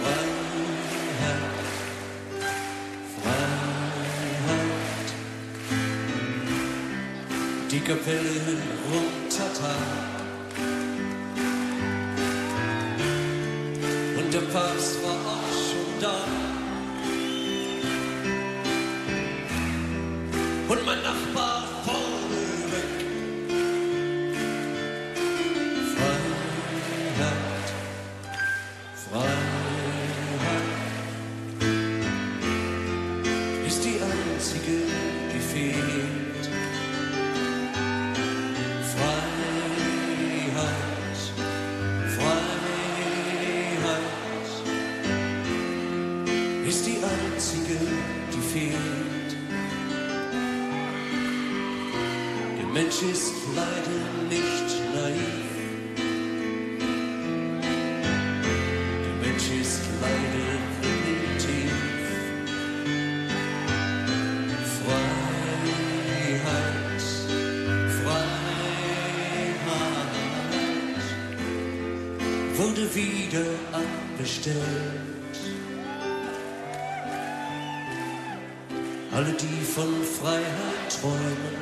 Freiheit, 0.00 0.32
Freiheit. 3.22 5.08
Die 7.70 7.80
Kapelle 7.80 8.56
runtertat. 8.90 10.21
Papst 14.46 15.02
war 15.02 15.12
auch 15.12 15.52
schon 15.68 16.00
da. 16.00 16.16
Und 20.68 20.86
mein 20.86 21.02
Nachbar 21.02 21.31
wurde 72.62 72.94
wieder 72.94 73.44
abbestellt. 73.72 74.56
Alle, 79.12 79.32
die 79.32 79.64
von 79.64 79.92
Freiheit 80.04 80.88
träumen, 81.00 81.56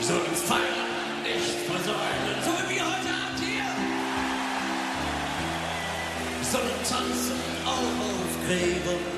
sollen 0.00 0.36
feiern, 0.50 1.22
nicht 1.24 1.56
versäumen, 1.70 2.36
so 2.44 2.52
wie 2.68 2.80
heute 2.80 3.10
Abend 3.22 3.40
hier. 3.40 3.70
Sollen 6.52 6.80
tanzen 6.88 7.40
auch 7.64 7.96
auf 8.08 8.46
Gräbern. 8.46 9.15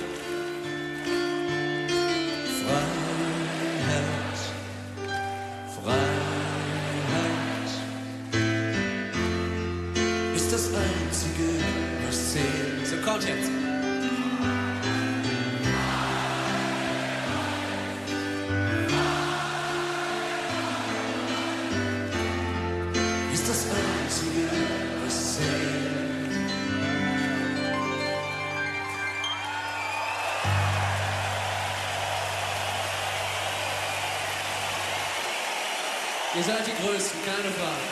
Seid 36.58 36.66
die 36.66 36.82
Größten, 36.82 37.20
keine 37.24 37.50
Frage. 37.52 37.82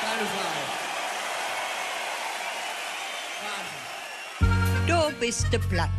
Keine 0.00 0.26
Frage. 0.34 0.60
Du 4.86 5.20
bist 5.20 5.52
de 5.52 5.60
platt. 5.60 5.90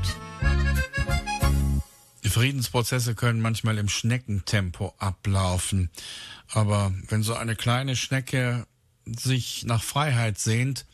Friedensprozesse 2.23 3.15
können 3.15 3.41
manchmal 3.41 3.77
im 3.77 3.89
Schneckentempo 3.89 4.93
ablaufen. 4.97 5.91
Aber 6.51 6.91
wenn 7.07 7.21
so 7.21 7.35
eine 7.35 7.55
kleine 7.55 7.95
Schnecke 7.95 8.65
sich 9.05 9.65
nach 9.65 9.83
Freiheit 9.83 10.39
sehnt, 10.39 10.87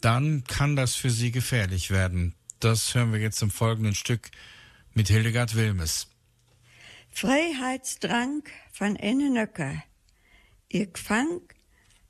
dann 0.00 0.42
kann 0.44 0.74
das 0.74 0.96
für 0.96 1.10
sie 1.10 1.30
gefährlich 1.30 1.90
werden. 1.90 2.34
Das 2.58 2.94
hören 2.94 3.12
wir 3.12 3.20
jetzt 3.20 3.40
im 3.42 3.50
folgenden 3.50 3.94
Stück 3.94 4.30
mit 4.94 5.08
Hildegard 5.08 5.54
Wilmes. 5.54 6.08
Freiheitsdrang 7.12 8.42
van 8.76 8.96
ene 8.96 9.30
Nöcker. 9.30 9.84
Ich 10.76 10.98
fang 10.98 11.40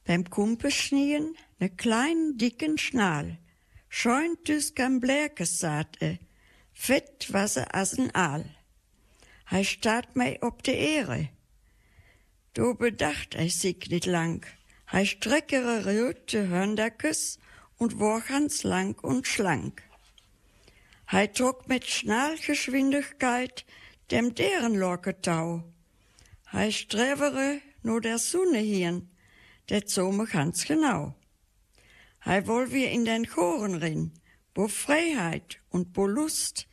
beim 0.06 0.30
Kumpeschnien 0.30 1.36
ne 1.60 1.68
kleinen 1.68 2.38
dicken 2.38 2.78
Schnal. 2.78 3.36
Scheunt 3.90 4.48
dus 4.48 4.74
kan 4.74 5.00
Blärkes 5.00 5.58
saate. 5.58 6.18
Fett 6.72 7.30
Wasser 7.30 7.74
as 7.74 7.98
ein 7.98 8.10
Aal. 8.14 8.46
Hei 9.50 9.64
staat 9.64 10.16
mei 10.16 10.38
op 10.40 10.62
de 10.62 10.72
Ehre. 10.72 11.28
Do 12.54 12.72
bedacht 12.74 13.36
ei 13.36 13.50
sich 13.50 13.90
nit 13.90 14.06
lang. 14.06 14.46
Hei 14.90 15.04
streckere 15.04 15.84
röte 15.84 16.48
Hörndackes 16.48 17.38
und 17.76 18.00
war 18.00 18.22
ganz 18.22 18.62
lang 18.62 18.98
und 19.02 19.26
schlank. 19.26 19.82
Hei 21.12 21.26
trug 21.26 21.68
mit 21.68 21.84
Schnalgeschwindigkeit 21.84 23.66
dem 24.10 24.34
deren 24.34 24.74
Lorketau. 24.74 25.64
Hei 26.50 26.70
strevere 26.70 27.60
no 27.85 28.01
der 28.01 28.18
Sonne 28.18 28.59
hien, 28.59 29.09
der 29.68 29.87
zome 29.87 30.26
ganz 30.26 30.64
genau. 30.64 31.14
Hei 32.24 32.47
woll 32.47 32.72
wir 32.72 32.91
in 32.91 33.05
den 33.05 33.26
Choren 33.26 33.74
rin, 33.74 34.12
wo 34.55 34.68
Freiheit 34.68 35.61
und 35.68 35.97
wo 35.97 36.07
Lust. 36.07 36.66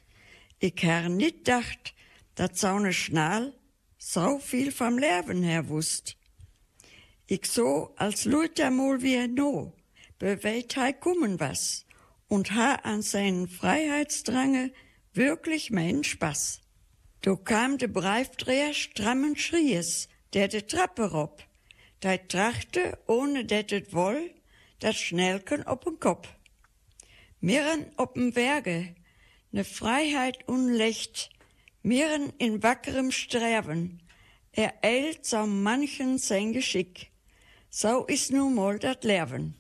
Ich 0.60 0.82
her 0.82 1.10
nit 1.10 1.48
dacht, 1.48 1.94
dat 2.36 2.58
saune 2.58 2.94
Schnal 2.94 3.54
so 3.98 4.40
viel 4.40 4.72
vom 4.72 4.98
Leben 4.98 5.44
her 5.44 5.68
wusst. 5.68 6.18
Ich 7.28 7.46
so, 7.46 7.94
als 7.98 8.26
Luther 8.26 8.72
mol 8.72 9.02
wie 9.02 9.28
no, 9.28 9.76
bewegt 10.18 10.76
hei 10.78 10.94
kummen 10.94 11.40
was 11.40 11.86
und 12.28 12.54
ha 12.54 12.76
an 12.76 13.02
seinen 13.02 13.48
Freiheitsdrange 13.48 14.72
wirklich 15.14 15.72
mein 15.72 16.04
Spaß. 16.04 16.62
Do 17.22 17.36
kam 17.38 17.78
de 17.78 17.88
Breifdreher 17.88 18.74
strammen 18.74 19.36
Schries, 19.36 20.08
der 20.34 20.48
de 20.48 20.62
Trappe 20.62 21.12
rob, 21.12 21.44
dei 22.00 22.18
trachte, 22.18 22.98
ohne 23.08 23.46
det 23.46 23.72
et 23.72 23.94
woll, 23.94 24.32
dat 24.80 24.96
Schnellken 24.96 25.64
op'n 25.68 26.00
Kopf. 26.00 26.28
Mirren 27.40 27.86
op'n 27.98 28.34
Berge, 28.34 28.96
ne 29.52 29.64
Freiheit 29.64 30.48
unlecht, 30.48 31.30
mirren 31.82 32.34
in 32.38 32.64
wackerem 32.64 33.12
Streben, 33.12 34.02
er 34.52 34.74
eilt 34.82 35.26
so 35.26 35.46
manchen 35.46 36.18
sein 36.18 36.54
Geschick. 36.54 37.12
So 37.70 38.06
is 38.06 38.30
nu 38.30 38.50
mal 38.50 38.80
dat 38.80 39.04
Leben. 39.04 39.56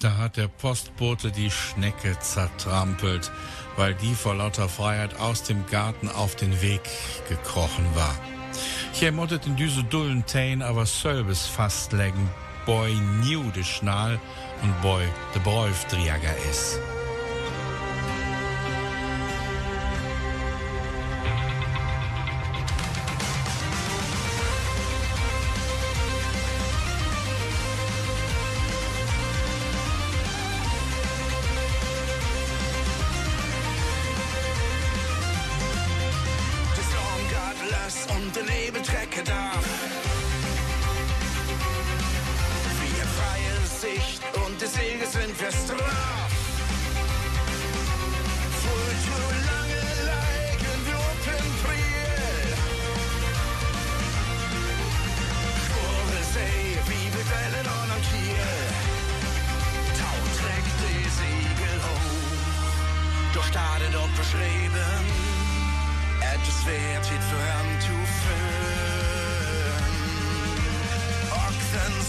Da 0.00 0.16
hat 0.16 0.36
der 0.36 0.48
Postbote 0.48 1.30
die 1.30 1.50
Schnecke 1.50 2.18
zertrampelt, 2.20 3.30
weil 3.76 3.94
die 3.94 4.14
vor 4.14 4.34
lauter 4.34 4.68
Freiheit 4.68 5.18
aus 5.20 5.42
dem 5.42 5.66
Garten 5.66 6.08
auf 6.08 6.36
den 6.36 6.62
Weg 6.62 6.82
gekrochen 7.28 7.86
war. 7.94 8.39
Mottet 9.08 9.46
in 9.46 9.56
düse 9.56 9.82
dullen 9.82 10.24
Tain 10.26 10.60
aber 10.62 10.84
selbes 10.84 11.46
fast 11.46 11.92
legen, 11.92 12.28
boy 12.66 12.92
new 13.24 13.50
de 13.50 13.64
Schnal 13.64 14.20
und 14.62 14.82
boy 14.82 15.02
de 15.34 15.40
Bräufdrieger 15.42 16.36
is. 16.50 16.78
Nebel 39.20 39.24
trecke 39.24 39.24
darf. 39.24 39.64
Wir 42.80 43.04
freie 43.18 43.56
Sicht 43.66 44.22
und 44.46 44.60
die 44.60 44.66
Segel 44.66 45.06
sind 45.06 45.40
zu 45.66 45.74
wir 50.86 50.96
auf 50.96 51.18
dem 51.24 51.48
Priel. 51.62 52.54
Schwore 55.64 56.22
See, 56.34 56.78
wie 56.88 57.06
wir 57.14 57.26
Wellen 57.30 57.66
an 57.66 57.90
am 57.90 58.02
Kiel. 58.08 58.50
Tau 59.98 60.16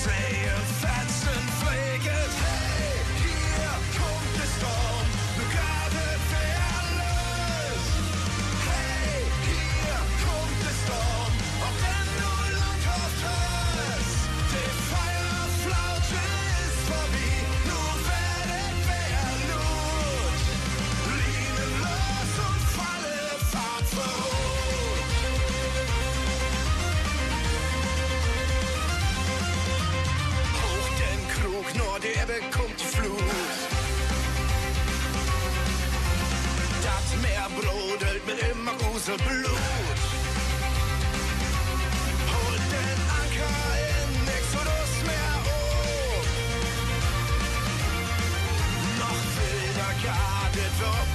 Ochsen 0.01 0.09
sehen, 0.09 0.80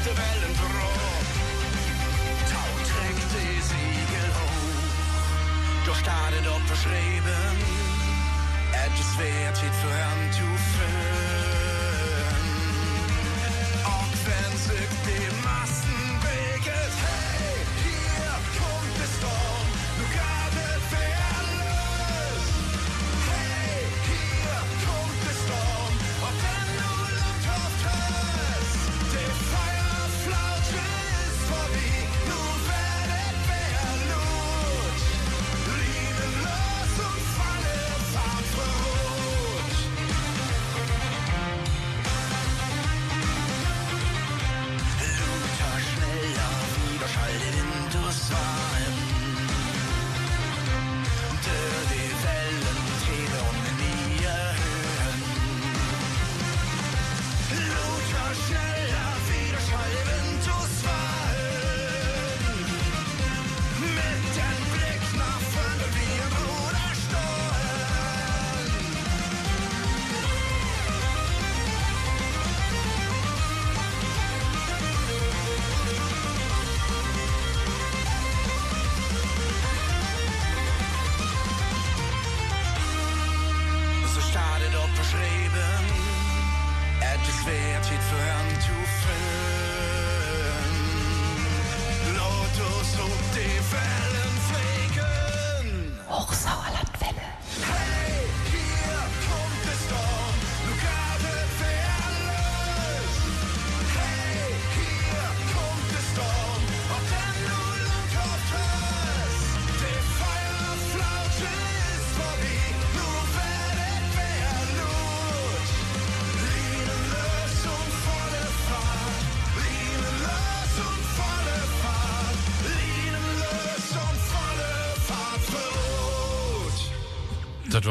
die 0.07 0.17
Wellen 0.17 0.55
drum. 0.61 1.25
Tau 2.51 2.71
trägt 2.91 3.31
die 3.35 3.61
Siegel 3.69 4.29
hoch. 4.39 5.87
Doch 5.87 5.97
startet 5.97 6.47
ob 6.47 6.63
beschrieben. 6.69 7.57
Etwas 8.73 9.19
wert 9.19 9.59
hit 9.59 9.75
für 9.83 9.95
han 10.05 10.33
zu 10.33 10.47
führen. 10.73 11.46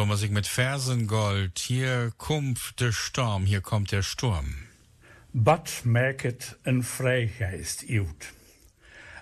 Musik 0.03 0.31
mit 0.31 0.45
Fersengold. 0.45 1.57
Hier 1.57 2.11
kommt 2.17 2.81
der 2.81 2.91
Sturm, 2.91 3.45
hier 3.45 3.61
kommt 3.61 3.91
der 3.91 4.01
Sturm. 4.01 4.55
Wat 5.31 5.81
merket 5.83 6.57
een 6.63 6.83
vrijgeest 6.83 7.85
uit? 7.89 8.33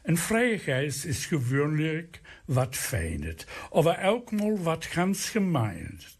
Een 0.03 0.17
vrijgeest 0.17 1.05
is 1.05 1.25
gewöhnlich 1.25 2.21
wat 2.45 2.75
feinet, 2.75 3.45
aber 3.71 3.97
auch 4.03 4.31
mal 4.31 4.65
wat 4.65 4.89
ganz 4.89 5.31
gemeint. 5.31 6.17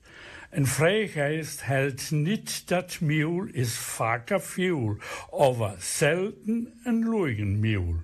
Een 0.51 0.67
vrijgeest 0.67 1.65
hält 1.65 2.11
nicht 2.11 2.69
dat 2.69 3.01
Mühl 3.01 3.49
is 3.53 3.75
vaker 3.77 4.41
viel, 4.41 4.99
aber 5.31 5.75
selten 5.79 6.81
een 6.85 7.03
Lügenmühl. 7.03 8.03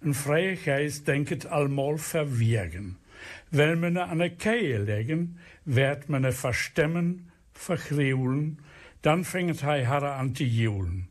Een 0.00 0.14
vrije 0.14 0.56
geest 0.56 1.06
denkt 1.06 1.46
allemaal 1.46 1.98
verwirgen. 1.98 2.98
Men 3.50 4.00
aan 4.00 4.20
een 4.20 4.36
keie 4.36 4.78
leggen, 4.78 5.38
werd 5.62 6.08
men 6.08 6.34
verstemmen, 6.34 7.30
vergreeuwen, 7.52 8.58
dan 9.00 9.24
fängt 9.24 9.60
hij 9.60 9.84
haar 9.84 10.04
aan 10.04 10.32
te 10.32 10.54
joelen. 10.54 11.08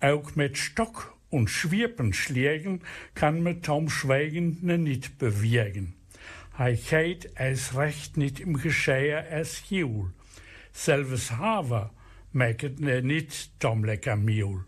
Ook 0.00 0.34
met 0.34 0.56
Stock 0.56 1.18
und 1.28 1.50
Schwirpenschlägen 1.50 2.82
kann 3.14 3.42
man 3.42 3.60
Tom 3.60 3.88
Schweigen 3.88 4.58
ne 4.60 4.78
nicht 4.78 5.18
bewirken. 5.18 5.94
Hij 6.50 6.76
geht 6.76 7.30
es 7.34 7.74
recht 7.74 8.16
nicht 8.16 8.40
im 8.40 8.56
Gescheier 8.56 9.26
es 9.30 9.62
Jul. 9.68 10.10
Selves 10.72 11.30
Haver 11.30 11.90
merket 12.32 12.80
ne 12.80 13.02
nicht 13.02 13.50
Tom 13.58 13.84
lecker 13.84 14.16
Mule. 14.16 14.64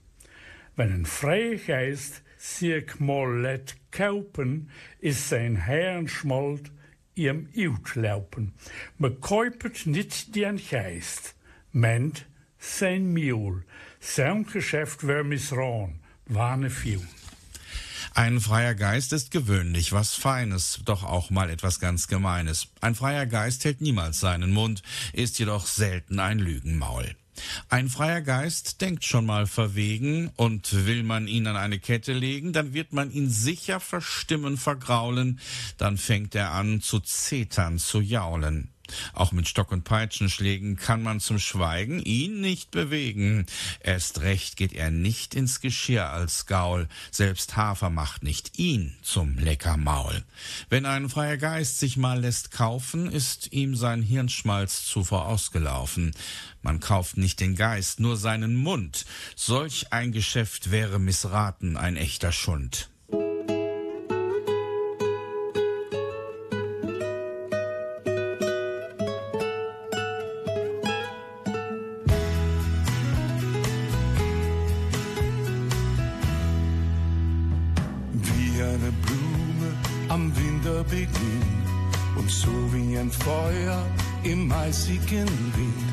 Wenn 0.77 0.93
ein 0.93 1.07
freie 1.07 1.59
Geist 1.59 2.23
sich 2.43 2.99
mal 2.99 3.41
let 3.41 3.77
kaupen, 3.93 4.69
ist 4.99 5.29
sein 5.29 5.55
Herrenschmold 5.55 6.73
ihm 7.15 7.49
utlaupen. 7.55 8.53
Me 8.99 9.13
käupet 9.13 9.87
nicht 9.87 10.35
den 10.35 10.61
Geist, 10.71 11.35
ment 11.71 12.27
sein 12.59 13.13
Mule. 13.13 13.65
Sein 14.01 14.45
Geschäft 14.45 15.07
wär 15.07 15.23
misran, 15.23 16.01
warne 16.27 16.71
viel. 16.71 17.07
Ein 18.15 18.41
freier 18.41 18.75
Geist 18.75 19.13
ist 19.13 19.31
gewöhnlich 19.31 19.93
was 19.93 20.15
Feines, 20.15 20.81
doch 20.85 21.05
auch 21.05 21.31
mal 21.31 21.49
etwas 21.49 21.79
ganz 21.79 22.09
Gemeines. 22.09 22.69
Ein 22.81 22.97
freier 22.97 23.27
Geist 23.27 23.65
hält 23.65 23.81
niemals 23.81 24.19
seinen 24.19 24.53
Mund, 24.53 24.83
ist 25.13 25.39
jedoch 25.39 25.67
selten 25.67 26.19
ein 26.19 26.41
Lügenmaul. 26.41 27.15
Ein 27.69 27.89
freier 27.89 28.21
Geist 28.21 28.81
denkt 28.81 29.05
schon 29.05 29.27
mal 29.27 29.47
verwegen, 29.47 30.31
und 30.37 30.87
will 30.87 31.03
man 31.03 31.29
ihn 31.29 31.47
an 31.47 31.57
eine 31.57 31.79
Kette 31.79 32.13
legen, 32.13 32.53
dann 32.53 32.75
wird 32.75 32.93
man 32.93 33.11
ihn 33.11 33.31
sicher 33.31 33.81
verstimmen, 33.81 34.57
vergraulen, 34.57 35.41
dann 35.79 35.97
fängt 35.99 36.35
er 36.35 36.53
an 36.53 36.81
zu 36.81 37.01
zetern, 37.01 37.79
zu 37.79 38.01
jaulen. 38.01 38.72
Auch 39.13 39.33
mit 39.33 39.49
Stock- 39.49 39.73
und 39.73 39.85
Peitschenschlägen 39.85 40.77
kann 40.77 41.03
man 41.03 41.21
zum 41.21 41.39
Schweigen 41.39 42.01
ihn 42.01 42.41
nicht 42.41 42.71
bewegen. 42.71 43.47
Erst 43.81 44.21
recht 44.21 44.57
geht 44.57 44.73
er 44.73 44.91
nicht 44.91 45.35
ins 45.35 45.61
Geschirr 45.61 46.11
als 46.11 46.47
Gaul, 46.47 46.89
selbst 47.11 47.57
Hafer 47.57 47.91
macht 47.91 48.23
nicht 48.23 48.59
ihn 48.59 48.95
zum 49.03 49.39
Leckermaul. 49.39 50.23
Wenn 50.69 50.87
ein 50.87 51.09
freier 51.09 51.37
Geist 51.37 51.79
sich 51.79 51.97
mal 51.97 52.21
lässt 52.21 52.51
kaufen, 52.51 53.11
ist 53.11 53.53
ihm 53.53 53.75
sein 53.75 54.03
Hirnschmalz 54.03 54.85
zuvor 54.87 55.27
ausgelaufen. 55.27 56.13
Man 56.63 56.81
kauft 56.81 57.17
nicht 57.17 57.41
den 57.41 57.57
Geist, 57.57 58.01
nur 58.01 58.17
seinen 58.17 58.55
Mund. 58.55 59.05
Solch 59.35 59.93
ein 59.93 60.13
Geschäft 60.13 60.71
wäre 60.71 60.99
missraten, 60.99 61.77
ein 61.77 61.97
echter 61.97 62.33
Schund. 62.33 62.92
Feuer 83.25 83.87
im 84.25 84.51
eisigen 84.51 85.29
Wind. 85.55 85.93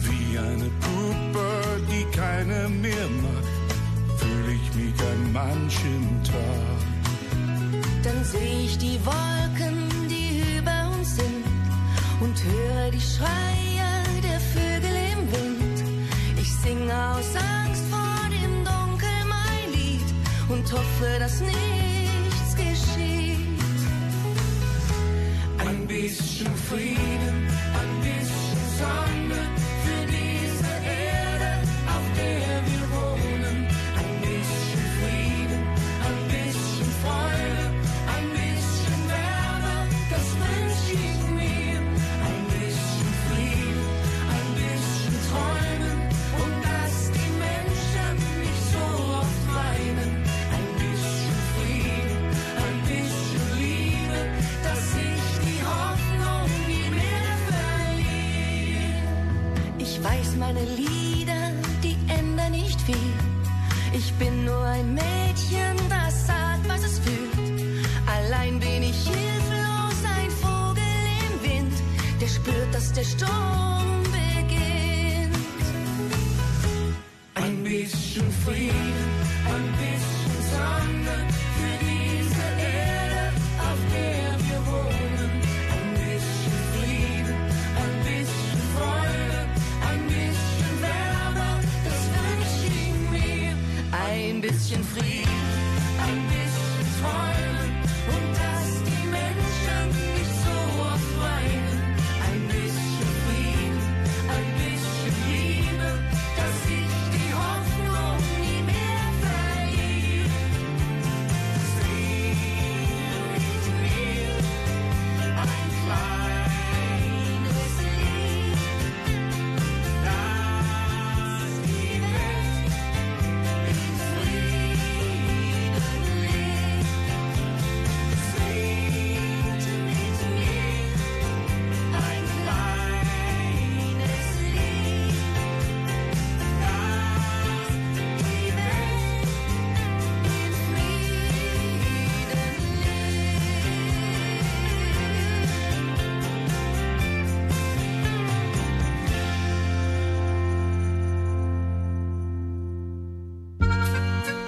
Wie 0.00 0.38
eine 0.38 0.70
Puppe, 0.80 1.48
die 1.90 2.04
keine 2.16 2.68
mehr 2.70 3.08
mag, 3.20 3.46
fühle 4.16 4.52
ich 4.54 4.74
mich 4.74 4.98
an 5.10 5.32
manchem 5.32 6.04
Tag. 6.24 6.78
Dann 8.02 8.24
sehe 8.24 8.64
ich 8.64 8.78
die 8.78 8.98
Wolken, 9.04 10.08
die 10.08 10.56
über 10.56 10.96
uns 10.96 11.16
sind, 11.16 11.44
und 12.20 12.42
höre 12.42 12.90
die 12.90 13.00
Schreie 13.00 13.90
der 14.22 14.40
Vögel 14.40 14.96
im 15.12 15.22
Wind. 15.32 15.84
Ich 16.40 16.50
singe 16.54 16.94
aus 17.10 17.36
Angst 17.36 17.84
vor 17.90 18.30
dem 18.30 18.64
Dunkel 18.64 19.18
mein 19.28 19.72
Lied 19.74 20.08
und 20.48 20.72
hoffe, 20.72 21.18
dass 21.18 21.40
nicht 21.40 21.91
Ein 26.02 26.08
bisschen 26.08 26.48
Frieden, 26.68 27.11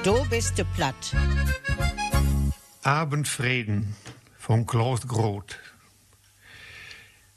Du 0.04 0.28
bist 0.28 0.58
de 0.58 0.64
platt. 0.74 1.14
Abendfrieden 2.82 3.96
von 4.36 4.66
Klaus 4.66 5.00
Groth. 5.06 5.58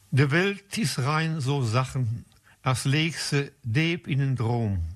De 0.10 0.32
Welt 0.32 0.78
is 0.78 0.98
rein 0.98 1.42
so 1.42 1.62
Sachen, 1.62 2.26
als 2.62 2.84
leeg 2.84 3.18
ze 3.18 3.54
diep 3.62 4.08
in 4.08 4.20
een 4.20 4.36
droom. 4.36 4.88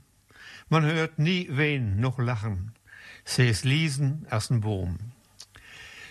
Man 0.67 0.83
hört 0.83 1.17
nie 1.17 1.51
wen 1.51 1.99
noch 1.99 2.17
lachen, 2.17 2.75
ze 3.23 3.47
is 3.47 3.61
liesen 3.61 4.25
als 4.29 4.49
een 4.49 4.59
boom. 4.59 4.97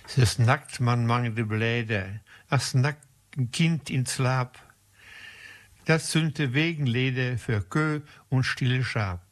Ze 0.07 0.25
snackt 0.25 0.81
man 0.81 1.07
mang 1.07 1.35
de 1.35 2.21
als 2.49 2.69
snackt 2.69 3.07
ein 3.37 3.51
Kind 3.51 3.91
in 3.91 4.07
Slaap. 4.07 4.59
Das 5.85 6.11
sind 6.11 6.39
de 6.39 6.53
Wegenleder 6.53 7.39
für 7.39 7.61
Kö 7.69 8.01
und 8.29 8.45
stille 8.45 8.83
Schab. 8.83 9.30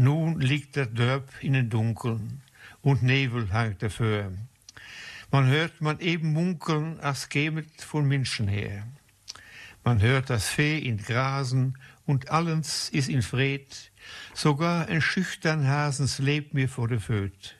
Nun 0.00 0.38
liegt 0.38 0.76
der 0.76 0.86
Dörp 0.86 1.28
in 1.40 1.54
den 1.54 1.70
Dunkeln 1.70 2.40
und 2.82 3.02
Nebel 3.02 3.52
hangt 3.52 3.82
dafür. 3.82 4.32
Man 5.32 5.48
hört 5.48 5.80
man 5.80 5.98
eben 5.98 6.32
munkeln, 6.32 7.00
als 7.00 7.28
kämet 7.28 7.82
von 7.82 8.06
Menschen 8.06 8.46
her. 8.46 8.86
Man 9.82 10.00
hört 10.00 10.30
das 10.30 10.48
Fee 10.48 10.78
in 10.78 10.98
Grasen 10.98 11.76
und 12.06 12.30
alles 12.30 12.90
ist 12.90 13.08
in 13.08 13.22
Fred, 13.22 13.90
sogar 14.34 14.86
ein 14.86 15.02
schüchtern 15.02 15.66
Hasens 15.66 16.20
lebt 16.20 16.54
mir 16.54 16.68
vor 16.68 16.86
der 16.86 17.00
Föt. 17.00 17.56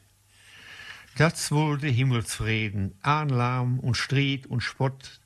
Das 1.17 1.51
wohl 1.51 1.79
der 1.79 1.91
Himmelsfrieden, 1.91 2.95
Ahnlam 3.03 3.81
und 3.81 3.97
Stried 3.97 4.47
und 4.47 4.61
Spott, 4.61 5.21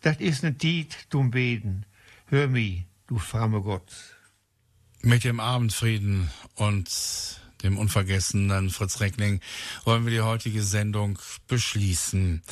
das 0.00 0.20
ist 0.20 0.42
ne 0.42 0.56
Tiet 0.56 0.96
zum 1.10 1.30
Beten. 1.30 1.84
Hör 2.28 2.48
mi, 2.48 2.86
du 3.08 3.18
framme 3.18 3.60
Gott. 3.60 4.15
Mit 5.06 5.22
dem 5.22 5.38
Abendfrieden 5.38 6.30
und 6.56 6.90
dem 7.62 7.78
unvergessenen 7.78 8.70
Fritz 8.70 8.98
Reckling 8.98 9.40
wollen 9.84 10.04
wir 10.04 10.10
die 10.10 10.20
heutige 10.20 10.64
Sendung 10.64 11.16
beschließen. 11.46 12.42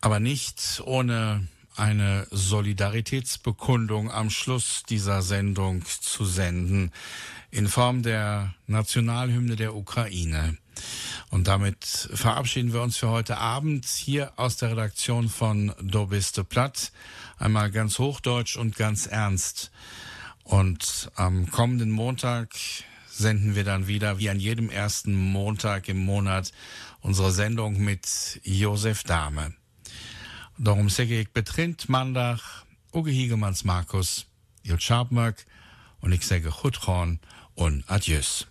Aber 0.00 0.18
nicht 0.18 0.80
ohne 0.86 1.46
eine 1.76 2.26
Solidaritätsbekundung 2.30 4.10
am 4.10 4.30
Schluss 4.30 4.84
dieser 4.88 5.20
Sendung 5.20 5.84
zu 5.84 6.24
senden 6.24 6.92
in 7.50 7.68
Form 7.68 8.02
der 8.02 8.54
Nationalhymne 8.66 9.56
der 9.56 9.76
Ukraine. 9.76 10.56
Und 11.28 11.46
damit 11.46 11.84
verabschieden 11.84 12.72
wir 12.72 12.80
uns 12.80 12.96
für 12.96 13.10
heute 13.10 13.36
Abend 13.36 13.84
hier 13.84 14.32
aus 14.36 14.56
der 14.56 14.70
Redaktion 14.70 15.28
von 15.28 15.74
Dobiste 15.82 16.42
Platt. 16.42 16.90
Einmal 17.36 17.70
ganz 17.70 17.98
hochdeutsch 17.98 18.56
und 18.56 18.76
ganz 18.76 19.04
ernst. 19.04 19.70
Und 20.44 21.10
am 21.14 21.50
kommenden 21.50 21.90
Montag 21.90 22.50
senden 23.08 23.54
wir 23.54 23.64
dann 23.64 23.86
wieder, 23.86 24.18
wie 24.18 24.30
an 24.30 24.40
jedem 24.40 24.70
ersten 24.70 25.14
Montag 25.14 25.88
im 25.88 26.04
Monat, 26.04 26.52
unsere 27.00 27.30
Sendung 27.30 27.78
mit 27.78 28.40
Josef 28.42 29.04
Dahme. 29.04 29.54
Darum 30.58 30.88
sage 30.88 31.20
ich 31.20 31.30
betrint 31.30 31.88
Mandach, 31.88 32.64
Uge 32.92 33.10
Higemans 33.10 33.64
Markus, 33.64 34.26
Jut 34.62 34.82
Schabmerk 34.82 35.44
und 36.00 36.12
ich 36.12 36.26
sage 36.26 36.50
Chutron 36.50 37.20
und 37.54 37.88
Adieus. 37.88 38.46